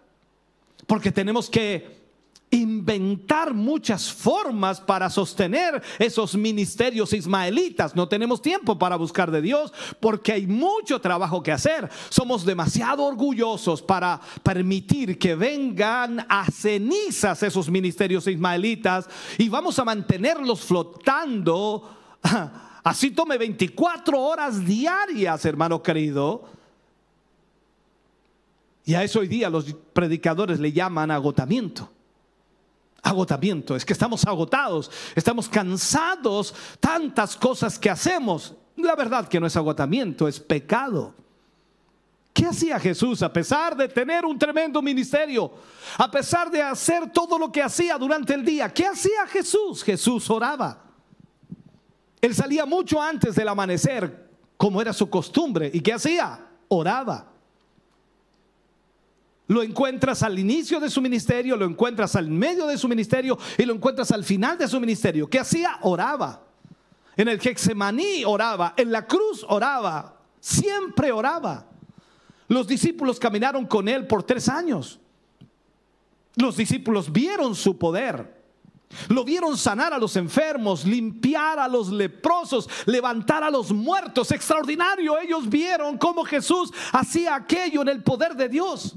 porque 0.87 1.11
tenemos 1.11 1.49
que 1.49 2.06
inventar 2.51 3.53
muchas 3.53 4.13
formas 4.13 4.81
para 4.81 5.11
sostener 5.11 5.83
esos 5.99 6.35
ministerios 6.37 7.13
ismaelitas. 7.13 7.97
No 7.97 8.09
tenemos 8.09 8.41
tiempo 8.41 8.79
para 8.79 8.97
buscar 8.97 9.31
de 9.31 9.43
Dios 9.43 9.73
porque 10.01 10.33
hay 10.33 10.47
mucho 10.47 11.01
trabajo 11.01 11.43
que 11.43 11.53
hacer. 11.53 11.89
Somos 12.09 12.45
demasiado 12.45 13.05
orgullosos 13.05 13.83
para 13.83 14.21
permitir 14.43 15.19
que 15.19 15.35
vengan 15.35 16.25
a 16.29 16.47
cenizas 16.51 17.43
esos 17.43 17.69
ministerios 17.69 18.27
ismaelitas 18.27 19.09
y 19.39 19.49
vamos 19.49 19.79
a 19.79 19.85
mantenerlos 19.85 20.61
flotando. 20.61 21.91
Así 22.85 23.11
tome 23.11 23.37
24 23.37 24.21
horas 24.21 24.65
diarias, 24.65 25.45
hermano 25.45 25.83
querido. 25.83 26.45
Y 28.85 28.95
a 28.95 29.03
eso 29.03 29.19
hoy 29.19 29.27
día 29.27 29.51
los 29.51 29.75
predicadores 29.93 30.61
le 30.61 30.73
llaman 30.73 31.11
agotamiento 31.11 31.91
agotamiento, 33.07 33.77
es 33.77 33.85
que 33.85 33.93
estamos 33.93 34.25
agotados, 34.27 34.91
estamos 35.15 35.49
cansados, 35.49 36.55
tantas 36.81 37.37
cosas 37.37 37.79
que 37.79 37.89
hacemos. 37.89 38.55
La 38.77 38.95
verdad 38.95 39.29
que 39.29 39.41
no 39.41 39.47
es 39.47 39.57
agotamiento, 39.57 40.27
es 40.27 40.41
pecado. 40.41 41.15
¿Qué 42.33 42.45
hacía 42.45 42.79
Jesús 42.79 43.23
a 43.23 43.33
pesar 43.33 43.75
de 43.77 43.89
tener 43.89 44.27
un 44.27 44.39
tremendo 44.39 44.83
ministerio? 44.83 45.51
A 45.97 46.11
pesar 46.11 46.51
de 46.51 46.61
hacer 46.61 47.11
todo 47.11 47.39
lo 47.39 47.51
que 47.51 47.63
hacía 47.63 47.97
durante 47.97 48.35
el 48.35 48.45
día. 48.45 48.69
¿Qué 48.75 48.85
hacía 48.87 49.27
Jesús? 49.29 49.83
Jesús 49.83 50.29
oraba. 50.29 50.83
Él 52.21 52.35
salía 52.35 52.67
mucho 52.67 53.01
antes 53.01 53.37
del 53.37 53.49
amanecer, 53.49 54.29
como 54.57 54.83
era 54.83 54.93
su 54.93 55.09
costumbre. 55.09 55.71
¿Y 55.73 55.81
qué 55.81 55.95
hacía? 55.95 56.47
Oraba. 56.69 57.36
Lo 59.49 59.63
encuentras 59.63 60.23
al 60.23 60.39
inicio 60.39 60.81
de 60.81 60.91
su 60.91 61.01
ministerio, 61.01 61.57
lo 61.57 61.67
encuentras 61.67 62.17
al 62.17 62.29
medio 62.29 62.67
de 62.67 62.77
su 62.77 62.89
ministerio 62.89 63.39
y 63.57 63.65
lo 63.65 63.75
encuentras 63.75 64.11
al 64.11 64.25
final 64.25 64.59
de 64.59 64.67
su 64.67 64.81
ministerio. 64.81 65.29
¿Qué 65.29 65.39
hacía? 65.39 65.79
Oraba. 65.83 66.43
En 67.17 67.29
el 67.29 67.41
Gexemaní 67.41 68.25
oraba, 68.25 68.75
en 68.77 68.93
la 68.93 69.07
cruz 69.07 69.47
oraba, 69.49 70.17
siempre 70.41 71.13
oraba. 71.13 71.67
Los 72.49 72.67
discípulos 72.67 73.19
caminaron 73.19 73.67
con 73.67 73.89
él 73.89 74.07
por 74.07 74.23
tres 74.23 74.49
años. 74.49 74.99
Los 76.35 76.57
discípulos 76.57 77.11
vieron 77.11 77.55
su 77.55 77.79
poder. 77.79 78.37
Lo 79.09 79.25
vieron 79.25 79.57
sanar 79.57 79.93
a 79.93 79.99
los 79.99 80.17
enfermos, 80.17 80.85
limpiar 80.85 81.59
a 81.59 81.69
los 81.69 81.91
leprosos, 81.91 82.69
levantar 82.85 83.43
a 83.43 83.51
los 83.51 83.73
muertos. 83.73 84.31
Extraordinario. 84.31 85.19
Ellos 85.19 85.49
vieron 85.49 85.99
cómo 85.99 86.25
Jesús 86.25 86.73
hacía 86.93 87.35
aquello 87.35 87.83
en 87.83 87.89
el 87.89 88.03
poder 88.03 88.37
de 88.37 88.49
Dios. 88.49 88.97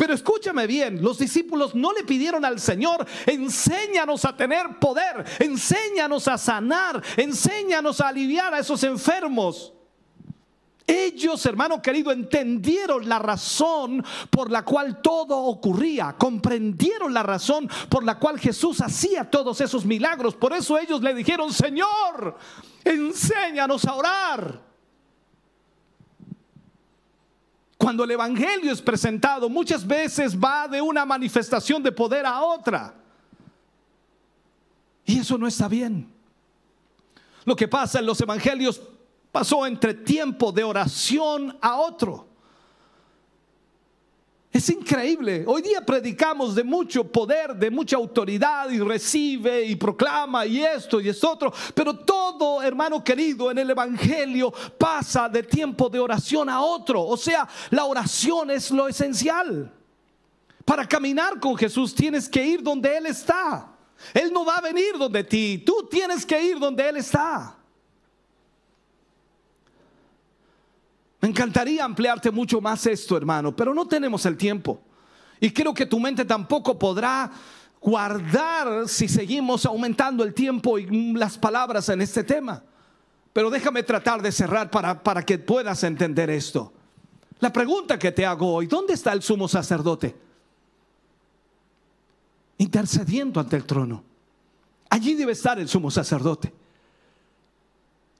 Pero 0.00 0.14
escúchame 0.14 0.66
bien, 0.66 1.02
los 1.02 1.18
discípulos 1.18 1.74
no 1.74 1.92
le 1.92 2.04
pidieron 2.04 2.42
al 2.46 2.58
Señor, 2.58 3.06
enséñanos 3.26 4.24
a 4.24 4.34
tener 4.34 4.78
poder, 4.80 5.26
enséñanos 5.38 6.26
a 6.26 6.38
sanar, 6.38 7.02
enséñanos 7.18 8.00
a 8.00 8.08
aliviar 8.08 8.54
a 8.54 8.60
esos 8.60 8.82
enfermos. 8.84 9.74
Ellos, 10.86 11.44
hermano 11.44 11.82
querido, 11.82 12.12
entendieron 12.12 13.06
la 13.06 13.18
razón 13.18 14.02
por 14.30 14.50
la 14.50 14.64
cual 14.64 15.02
todo 15.02 15.36
ocurría, 15.36 16.14
comprendieron 16.16 17.12
la 17.12 17.22
razón 17.22 17.68
por 17.90 18.02
la 18.02 18.18
cual 18.18 18.40
Jesús 18.40 18.80
hacía 18.80 19.28
todos 19.28 19.60
esos 19.60 19.84
milagros. 19.84 20.34
Por 20.34 20.54
eso 20.54 20.78
ellos 20.78 21.02
le 21.02 21.12
dijeron, 21.12 21.52
Señor, 21.52 22.38
enséñanos 22.84 23.84
a 23.84 23.94
orar. 23.96 24.69
Cuando 27.80 28.04
el 28.04 28.10
Evangelio 28.10 28.70
es 28.70 28.82
presentado, 28.82 29.48
muchas 29.48 29.86
veces 29.86 30.38
va 30.38 30.68
de 30.68 30.82
una 30.82 31.06
manifestación 31.06 31.82
de 31.82 31.90
poder 31.90 32.26
a 32.26 32.42
otra. 32.42 32.94
Y 35.06 35.20
eso 35.20 35.38
no 35.38 35.46
está 35.46 35.66
bien. 35.66 36.12
Lo 37.46 37.56
que 37.56 37.66
pasa 37.68 37.98
en 37.98 38.04
los 38.04 38.20
Evangelios 38.20 38.82
pasó 39.32 39.66
entre 39.66 39.94
tiempo 39.94 40.52
de 40.52 40.62
oración 40.62 41.56
a 41.62 41.78
otro. 41.78 42.28
Es 44.52 44.68
increíble. 44.68 45.44
Hoy 45.46 45.62
día 45.62 45.80
predicamos 45.80 46.56
de 46.56 46.64
mucho 46.64 47.04
poder, 47.04 47.54
de 47.54 47.70
mucha 47.70 47.96
autoridad 47.96 48.68
y 48.68 48.80
recibe 48.80 49.64
y 49.64 49.76
proclama 49.76 50.44
y 50.44 50.60
esto 50.60 51.00
y 51.00 51.08
esto 51.08 51.30
otro. 51.30 51.52
Pero 51.72 51.94
todo, 51.94 52.60
hermano 52.60 53.02
querido, 53.04 53.48
en 53.52 53.58
el 53.58 53.70
Evangelio 53.70 54.52
pasa 54.76 55.28
de 55.28 55.44
tiempo 55.44 55.88
de 55.88 56.00
oración 56.00 56.48
a 56.48 56.60
otro. 56.62 57.00
O 57.02 57.16
sea, 57.16 57.48
la 57.70 57.84
oración 57.84 58.50
es 58.50 58.72
lo 58.72 58.88
esencial. 58.88 59.72
Para 60.64 60.86
caminar 60.86 61.38
con 61.38 61.56
Jesús 61.56 61.94
tienes 61.94 62.28
que 62.28 62.44
ir 62.44 62.60
donde 62.60 62.96
Él 62.96 63.06
está. 63.06 63.68
Él 64.12 64.32
no 64.32 64.44
va 64.44 64.56
a 64.56 64.60
venir 64.60 64.98
donde 64.98 65.22
ti, 65.22 65.62
tú 65.64 65.86
tienes 65.88 66.26
que 66.26 66.42
ir 66.42 66.58
donde 66.58 66.88
Él 66.88 66.96
está. 66.96 67.59
Me 71.20 71.28
encantaría 71.28 71.84
ampliarte 71.84 72.30
mucho 72.30 72.60
más 72.60 72.86
esto, 72.86 73.16
hermano, 73.16 73.54
pero 73.54 73.74
no 73.74 73.86
tenemos 73.86 74.24
el 74.24 74.36
tiempo. 74.36 74.80
Y 75.38 75.50
creo 75.50 75.74
que 75.74 75.86
tu 75.86 76.00
mente 76.00 76.24
tampoco 76.24 76.78
podrá 76.78 77.30
guardar 77.80 78.88
si 78.88 79.08
seguimos 79.08 79.64
aumentando 79.66 80.24
el 80.24 80.34
tiempo 80.34 80.78
y 80.78 81.12
las 81.12 81.38
palabras 81.38 81.88
en 81.88 82.00
este 82.00 82.24
tema. 82.24 82.62
Pero 83.32 83.50
déjame 83.50 83.82
tratar 83.82 84.22
de 84.22 84.32
cerrar 84.32 84.70
para, 84.70 85.02
para 85.02 85.22
que 85.22 85.38
puedas 85.38 85.82
entender 85.84 86.30
esto. 86.30 86.72
La 87.38 87.52
pregunta 87.52 87.98
que 87.98 88.12
te 88.12 88.26
hago 88.26 88.54
hoy, 88.54 88.66
¿dónde 88.66 88.94
está 88.94 89.12
el 89.12 89.22
sumo 89.22 89.48
sacerdote? 89.48 90.14
Intercediendo 92.58 93.40
ante 93.40 93.56
el 93.56 93.64
trono. 93.64 94.04
Allí 94.90 95.14
debe 95.14 95.32
estar 95.32 95.58
el 95.58 95.68
sumo 95.68 95.90
sacerdote. 95.90 96.52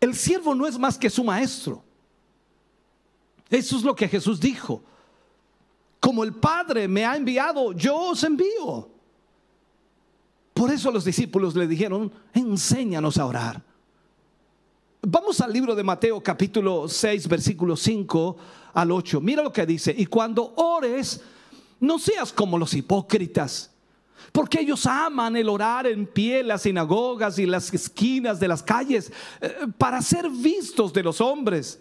El 0.00 0.14
siervo 0.14 0.54
no 0.54 0.66
es 0.66 0.78
más 0.78 0.96
que 0.96 1.10
su 1.10 1.24
maestro. 1.24 1.82
Eso 3.50 3.76
es 3.76 3.82
lo 3.82 3.94
que 3.94 4.08
Jesús 4.08 4.40
dijo. 4.40 4.82
Como 5.98 6.24
el 6.24 6.32
Padre 6.32 6.88
me 6.88 7.04
ha 7.04 7.16
enviado, 7.16 7.72
yo 7.72 7.96
os 7.96 8.24
envío. 8.24 8.88
Por 10.54 10.70
eso 10.70 10.90
los 10.90 11.04
discípulos 11.04 11.54
le 11.54 11.66
dijeron, 11.66 12.12
enséñanos 12.32 13.18
a 13.18 13.26
orar. 13.26 13.62
Vamos 15.02 15.40
al 15.40 15.52
libro 15.52 15.74
de 15.74 15.82
Mateo 15.82 16.22
capítulo 16.22 16.86
6, 16.86 17.26
versículo 17.28 17.76
5 17.76 18.36
al 18.74 18.92
8. 18.92 19.20
Mira 19.20 19.42
lo 19.42 19.52
que 19.52 19.66
dice. 19.66 19.94
Y 19.96 20.06
cuando 20.06 20.54
ores, 20.56 21.22
no 21.80 21.98
seas 21.98 22.32
como 22.32 22.58
los 22.58 22.74
hipócritas, 22.74 23.70
porque 24.32 24.60
ellos 24.60 24.86
aman 24.86 25.36
el 25.36 25.48
orar 25.48 25.86
en 25.86 26.06
pie 26.06 26.40
en 26.40 26.48
las 26.48 26.62
sinagogas 26.62 27.38
y 27.38 27.46
las 27.46 27.72
esquinas 27.72 28.38
de 28.38 28.48
las 28.48 28.62
calles 28.62 29.10
eh, 29.40 29.66
para 29.78 30.02
ser 30.02 30.28
vistos 30.28 30.92
de 30.92 31.02
los 31.02 31.20
hombres. 31.20 31.80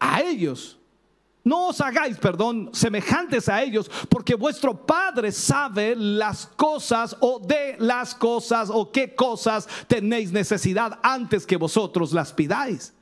a 0.00 0.22
ellos. 0.22 0.80
No 1.42 1.68
os 1.68 1.80
hagáis, 1.80 2.18
perdón, 2.18 2.70
semejantes 2.72 3.48
a 3.48 3.62
ellos, 3.62 3.90
porque 4.10 4.34
vuestro 4.34 4.84
Padre 4.84 5.32
sabe 5.32 5.94
las 5.96 6.46
cosas 6.46 7.16
o 7.20 7.38
de 7.38 7.76
las 7.78 8.14
cosas 8.14 8.68
o 8.70 8.92
qué 8.92 9.14
cosas 9.14 9.66
tenéis 9.86 10.32
necesidad 10.32 10.98
antes 11.02 11.46
que 11.46 11.56
vosotros 11.56 12.12
las 12.12 12.32
pidáis. 12.32 12.92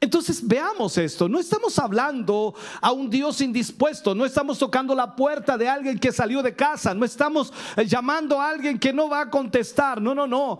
Entonces 0.00 0.46
veamos 0.46 0.96
esto, 0.96 1.28
no 1.28 1.38
estamos 1.38 1.78
hablando 1.78 2.54
a 2.80 2.90
un 2.90 3.10
Dios 3.10 3.42
indispuesto, 3.42 4.14
no 4.14 4.24
estamos 4.24 4.58
tocando 4.58 4.94
la 4.94 5.14
puerta 5.14 5.58
de 5.58 5.68
alguien 5.68 5.98
que 5.98 6.10
salió 6.10 6.42
de 6.42 6.56
casa, 6.56 6.94
no 6.94 7.04
estamos 7.04 7.52
eh, 7.76 7.84
llamando 7.84 8.40
a 8.40 8.48
alguien 8.48 8.78
que 8.78 8.94
no 8.94 9.10
va 9.10 9.20
a 9.20 9.30
contestar, 9.30 10.00
no, 10.00 10.14
no, 10.14 10.26
no. 10.26 10.58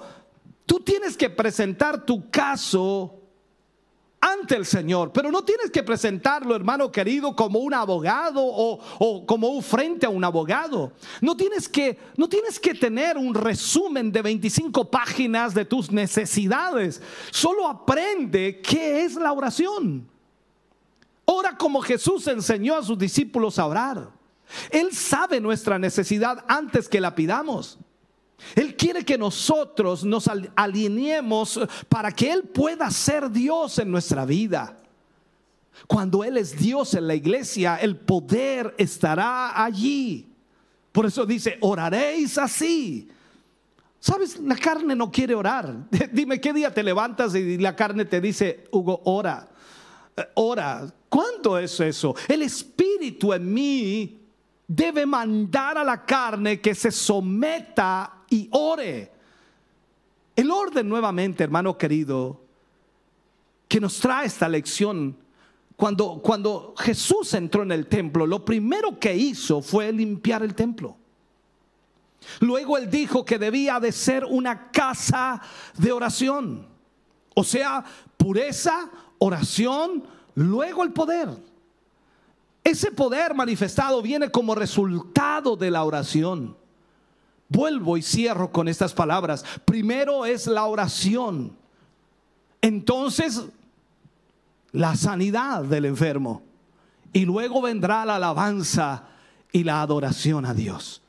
Tú 0.66 0.81
tienes 0.81 1.16
que 1.16 1.31
presentar 1.31 2.05
tu 2.05 2.31
caso 2.31 3.20
ante 4.21 4.57
el 4.57 4.66
Señor. 4.66 5.12
Pero 5.12 5.31
no 5.31 5.43
tienes 5.43 5.71
que 5.71 5.83
presentarlo, 5.83 6.55
hermano 6.55 6.93
querido, 6.93 7.35
como 7.35 7.61
un 7.61 7.73
abogado 7.73 8.43
o, 8.43 9.27
como 9.27 9.49
un 9.49 9.62
frente 9.62 10.07
a 10.07 10.11
un 10.11 10.23
abogado. 10.23 10.93
No 11.21 11.37
tienes, 11.37 11.68
que, 11.68 11.99
no 12.16 12.29
tienes 12.29 12.61
que 12.61 12.75
tener 12.75 13.16
un 13.16 13.35
resumen 13.35 14.12
de 14.12 14.23
25 14.23 14.91
páginas 14.91 15.55
de 15.55 15.64
tus 15.64 15.91
necesidades. 15.91 17.01
Solo 17.31 17.66
aprende 17.66 18.61
qué 18.61 19.05
es 19.05 19.14
la 19.14 19.33
oración. 19.33 20.09
Ora 21.25 21.57
como 21.57 21.81
Jesús 21.81 22.27
enseñó 22.27 22.77
a 22.77 22.83
sus 22.83 22.99
discípulos 22.99 23.59
a 23.59 23.66
orar. 23.66 24.11
Él 24.71 24.93
sabe 24.93 25.41
nuestra 25.41 25.79
necesidad 25.79 26.45
antes 26.49 26.89
que 26.89 27.01
la 27.01 27.14
pidamos. 27.14 27.79
Él 28.55 28.76
quiere 28.76 29.05
que 29.05 29.18
nosotros 29.18 30.05
nos 30.05 30.28
alineemos 30.57 31.61
para 31.88 32.12
que 32.12 32.32
Él 32.32 32.45
pueda 32.45 32.91
ser 32.91 33.30
Dios 33.30 33.78
en 33.78 33.91
nuestra 33.91 34.24
vida. 34.24 34.76
Cuando 35.86 36.24
Él 36.24 36.36
es 36.36 36.57
Dios 36.57 36.95
en 36.95 37.07
la 37.07 37.14
iglesia, 37.14 37.76
el 37.76 37.97
poder 37.97 38.74
estará 38.78 39.62
allí. 39.62 40.26
Por 40.93 41.07
eso 41.07 41.24
dice, 41.24 41.57
oraréis 41.61 42.36
así. 42.38 43.09
¿Sabes? 44.01 44.38
La 44.41 44.57
carne 44.57 44.97
no 44.97 45.11
quiere 45.11 45.34
orar. 45.34 45.74
Dime 46.12 46.41
qué 46.41 46.53
día 46.53 46.72
te 46.72 46.82
levantas 46.82 47.34
y 47.34 47.59
la 47.59 47.76
carne 47.76 48.05
te 48.05 48.20
dice, 48.20 48.64
Hugo, 48.70 49.01
ora. 49.05 49.49
Eh, 50.16 50.26
ora. 50.34 50.93
¿Cuánto 51.09 51.59
es 51.59 51.78
eso? 51.80 52.14
El 52.28 52.43
espíritu 52.43 53.32
en 53.32 53.53
mí 53.53 54.20
debe 54.66 55.05
mandar 55.05 55.76
a 55.76 55.84
la 55.84 56.05
carne 56.05 56.61
que 56.61 56.74
se 56.74 56.93
someta 56.93 58.20
y 58.31 58.49
ore. 58.53 59.12
El 60.35 60.51
orden 60.51 60.89
nuevamente, 60.89 61.45
hermano 61.45 61.76
querido, 61.76 62.41
que 63.68 63.81
nos 63.81 64.01
trae 64.01 64.26
esta 64.26 64.49
lección, 64.49 65.16
cuando, 65.76 66.20
cuando 66.22 66.74
Jesús 66.78 67.35
entró 67.35 67.62
en 67.62 67.72
el 67.72 67.87
templo, 67.87 68.26
lo 68.26 68.45
primero 68.45 68.99
que 68.99 69.14
hizo 69.14 69.61
fue 69.61 69.93
limpiar 69.93 70.43
el 70.43 70.55
templo. 70.55 70.97
Luego 72.41 72.76
él 72.76 72.91
dijo 72.91 73.24
que 73.24 73.39
debía 73.39 73.81
de 73.81 73.93
ser 73.93 74.24
una 74.24 74.70
casa 74.70 75.41
de 75.76 75.93
oración. 75.93 76.66
O 77.35 77.45
sea, 77.45 77.85
pureza, 78.16 78.91
oración, 79.18 80.05
luego 80.35 80.83
el 80.83 80.93
poder. 80.93 81.28
Ese 82.62 82.93
poder 82.93 83.35
manifestado 83.35 84.03
viene 84.03 84.31
como 84.31 84.55
resultado 84.55 85.57
de 85.57 85.70
la 85.70 85.85
oración. 85.85 86.57
Vuelvo 87.51 87.96
y 87.96 88.03
cierro 88.03 88.53
con 88.53 88.68
estas 88.68 88.94
palabras. 88.94 89.44
Primero 89.64 90.24
es 90.24 90.46
la 90.46 90.64
oración. 90.66 91.53
Entonces, 92.62 93.42
la 94.70 94.94
sanidad 94.94 95.64
del 95.64 95.86
enfermo. 95.86 96.42
Y 97.12 97.24
luego 97.24 97.61
vendrá 97.61 98.05
la 98.05 98.16
alabanza 98.16 99.09
y 99.51 99.64
la 99.64 99.82
adoración 99.82 100.46
a 100.46 100.55
Dios. 100.55 101.03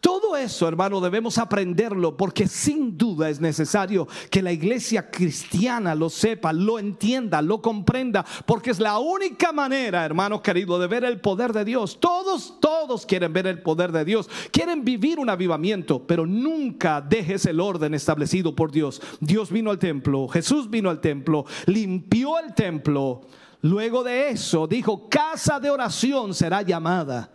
Todo 0.00 0.36
eso, 0.36 0.68
hermano, 0.68 1.00
debemos 1.00 1.38
aprenderlo 1.38 2.16
porque 2.16 2.46
sin 2.46 2.96
duda 2.96 3.28
es 3.28 3.40
necesario 3.40 4.06
que 4.30 4.42
la 4.42 4.52
iglesia 4.52 5.10
cristiana 5.10 5.94
lo 5.94 6.10
sepa, 6.10 6.52
lo 6.52 6.78
entienda, 6.78 7.42
lo 7.42 7.60
comprenda, 7.60 8.24
porque 8.46 8.70
es 8.70 8.78
la 8.78 8.98
única 8.98 9.52
manera, 9.52 10.04
hermano 10.04 10.42
querido, 10.42 10.78
de 10.78 10.86
ver 10.86 11.04
el 11.04 11.20
poder 11.20 11.52
de 11.52 11.64
Dios. 11.64 11.98
Todos, 12.00 12.60
todos 12.60 13.06
quieren 13.06 13.32
ver 13.32 13.46
el 13.46 13.62
poder 13.62 13.92
de 13.92 14.04
Dios, 14.04 14.28
quieren 14.50 14.84
vivir 14.84 15.18
un 15.18 15.30
avivamiento, 15.30 16.06
pero 16.06 16.26
nunca 16.26 17.00
dejes 17.00 17.46
el 17.46 17.60
orden 17.60 17.94
establecido 17.94 18.54
por 18.54 18.70
Dios. 18.70 19.00
Dios 19.20 19.50
vino 19.50 19.70
al 19.70 19.78
templo, 19.78 20.28
Jesús 20.28 20.70
vino 20.70 20.90
al 20.90 21.00
templo, 21.00 21.44
limpió 21.66 22.38
el 22.38 22.54
templo. 22.54 23.22
Luego 23.62 24.02
de 24.02 24.30
eso 24.30 24.66
dijo, 24.66 25.08
casa 25.08 25.60
de 25.60 25.70
oración 25.70 26.34
será 26.34 26.62
llamada. 26.62 27.30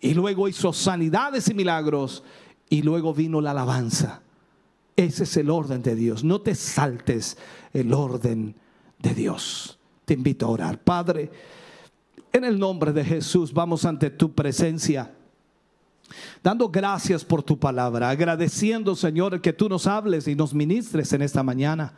Y 0.00 0.14
luego 0.14 0.48
hizo 0.48 0.72
sanidades 0.72 1.48
y 1.48 1.54
milagros. 1.54 2.22
Y 2.68 2.82
luego 2.82 3.14
vino 3.14 3.40
la 3.40 3.52
alabanza. 3.52 4.22
Ese 4.96 5.24
es 5.24 5.36
el 5.36 5.50
orden 5.50 5.82
de 5.82 5.94
Dios. 5.94 6.24
No 6.24 6.40
te 6.40 6.54
saltes 6.54 7.36
el 7.72 7.92
orden 7.92 8.54
de 8.98 9.14
Dios. 9.14 9.78
Te 10.04 10.14
invito 10.14 10.46
a 10.46 10.50
orar. 10.50 10.78
Padre, 10.78 11.30
en 12.32 12.44
el 12.44 12.58
nombre 12.58 12.92
de 12.92 13.04
Jesús 13.04 13.52
vamos 13.52 13.84
ante 13.84 14.10
tu 14.10 14.32
presencia. 14.32 15.12
Dando 16.42 16.68
gracias 16.68 17.24
por 17.24 17.42
tu 17.42 17.58
palabra, 17.58 18.10
agradeciendo, 18.10 18.94
Señor, 18.94 19.40
que 19.40 19.52
tú 19.52 19.68
nos 19.68 19.86
hables 19.86 20.28
y 20.28 20.34
nos 20.34 20.54
ministres 20.54 21.12
en 21.12 21.22
esta 21.22 21.42
mañana. 21.42 21.94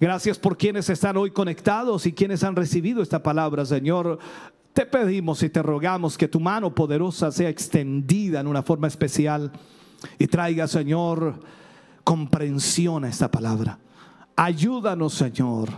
Gracias 0.00 0.38
por 0.38 0.56
quienes 0.56 0.90
están 0.90 1.16
hoy 1.16 1.30
conectados 1.30 2.06
y 2.06 2.12
quienes 2.12 2.42
han 2.42 2.56
recibido 2.56 3.02
esta 3.02 3.22
palabra, 3.22 3.64
Señor. 3.64 4.18
Te 4.72 4.86
pedimos 4.86 5.42
y 5.42 5.50
te 5.50 5.62
rogamos 5.62 6.16
que 6.16 6.28
tu 6.28 6.40
mano 6.40 6.74
poderosa 6.74 7.30
sea 7.30 7.50
extendida 7.50 8.40
en 8.40 8.46
una 8.46 8.62
forma 8.62 8.86
especial 8.86 9.52
y 10.18 10.26
traiga, 10.26 10.66
Señor, 10.66 11.40
comprensión 12.04 13.04
a 13.04 13.08
esta 13.08 13.30
palabra. 13.30 13.78
Ayúdanos, 14.34 15.12
Señor, 15.12 15.68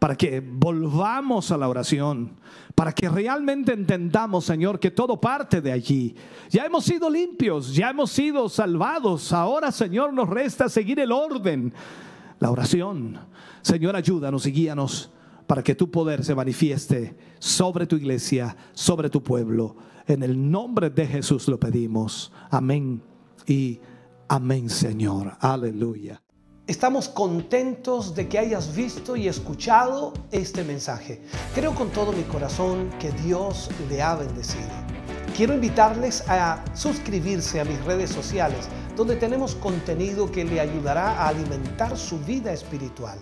para 0.00 0.16
que 0.16 0.40
volvamos 0.40 1.52
a 1.52 1.56
la 1.56 1.68
oración, 1.68 2.32
para 2.74 2.92
que 2.92 3.08
realmente 3.08 3.72
entendamos, 3.74 4.44
Señor, 4.44 4.80
que 4.80 4.90
todo 4.90 5.20
parte 5.20 5.60
de 5.60 5.70
allí. 5.70 6.16
Ya 6.50 6.64
hemos 6.64 6.84
sido 6.84 7.08
limpios, 7.08 7.72
ya 7.72 7.90
hemos 7.90 8.10
sido 8.10 8.48
salvados. 8.48 9.32
Ahora, 9.32 9.70
Señor, 9.70 10.12
nos 10.12 10.28
resta 10.28 10.68
seguir 10.68 10.98
el 10.98 11.12
orden, 11.12 11.72
la 12.40 12.50
oración. 12.50 13.20
Señor, 13.60 13.94
ayúdanos 13.94 14.44
y 14.46 14.50
guíanos 14.50 15.12
para 15.52 15.62
que 15.62 15.74
tu 15.74 15.90
poder 15.90 16.24
se 16.24 16.34
manifieste 16.34 17.14
sobre 17.38 17.86
tu 17.86 17.96
iglesia, 17.96 18.56
sobre 18.72 19.10
tu 19.10 19.22
pueblo. 19.22 19.76
En 20.06 20.22
el 20.22 20.50
nombre 20.50 20.88
de 20.88 21.06
Jesús 21.06 21.46
lo 21.46 21.60
pedimos. 21.60 22.32
Amén 22.50 23.02
y 23.46 23.78
amén, 24.30 24.70
Señor. 24.70 25.36
Aleluya. 25.40 26.22
Estamos 26.66 27.06
contentos 27.06 28.14
de 28.14 28.28
que 28.28 28.38
hayas 28.38 28.74
visto 28.74 29.14
y 29.14 29.28
escuchado 29.28 30.14
este 30.30 30.64
mensaje. 30.64 31.20
Creo 31.54 31.74
con 31.74 31.90
todo 31.90 32.12
mi 32.12 32.22
corazón 32.22 32.88
que 32.98 33.12
Dios 33.12 33.68
le 33.90 34.00
ha 34.00 34.14
bendecido. 34.14 34.70
Quiero 35.36 35.52
invitarles 35.52 36.26
a 36.30 36.64
suscribirse 36.72 37.60
a 37.60 37.66
mis 37.66 37.84
redes 37.84 38.08
sociales, 38.08 38.70
donde 38.96 39.16
tenemos 39.16 39.54
contenido 39.54 40.32
que 40.32 40.46
le 40.46 40.60
ayudará 40.60 41.10
a 41.10 41.28
alimentar 41.28 41.98
su 41.98 42.18
vida 42.20 42.54
espiritual. 42.54 43.18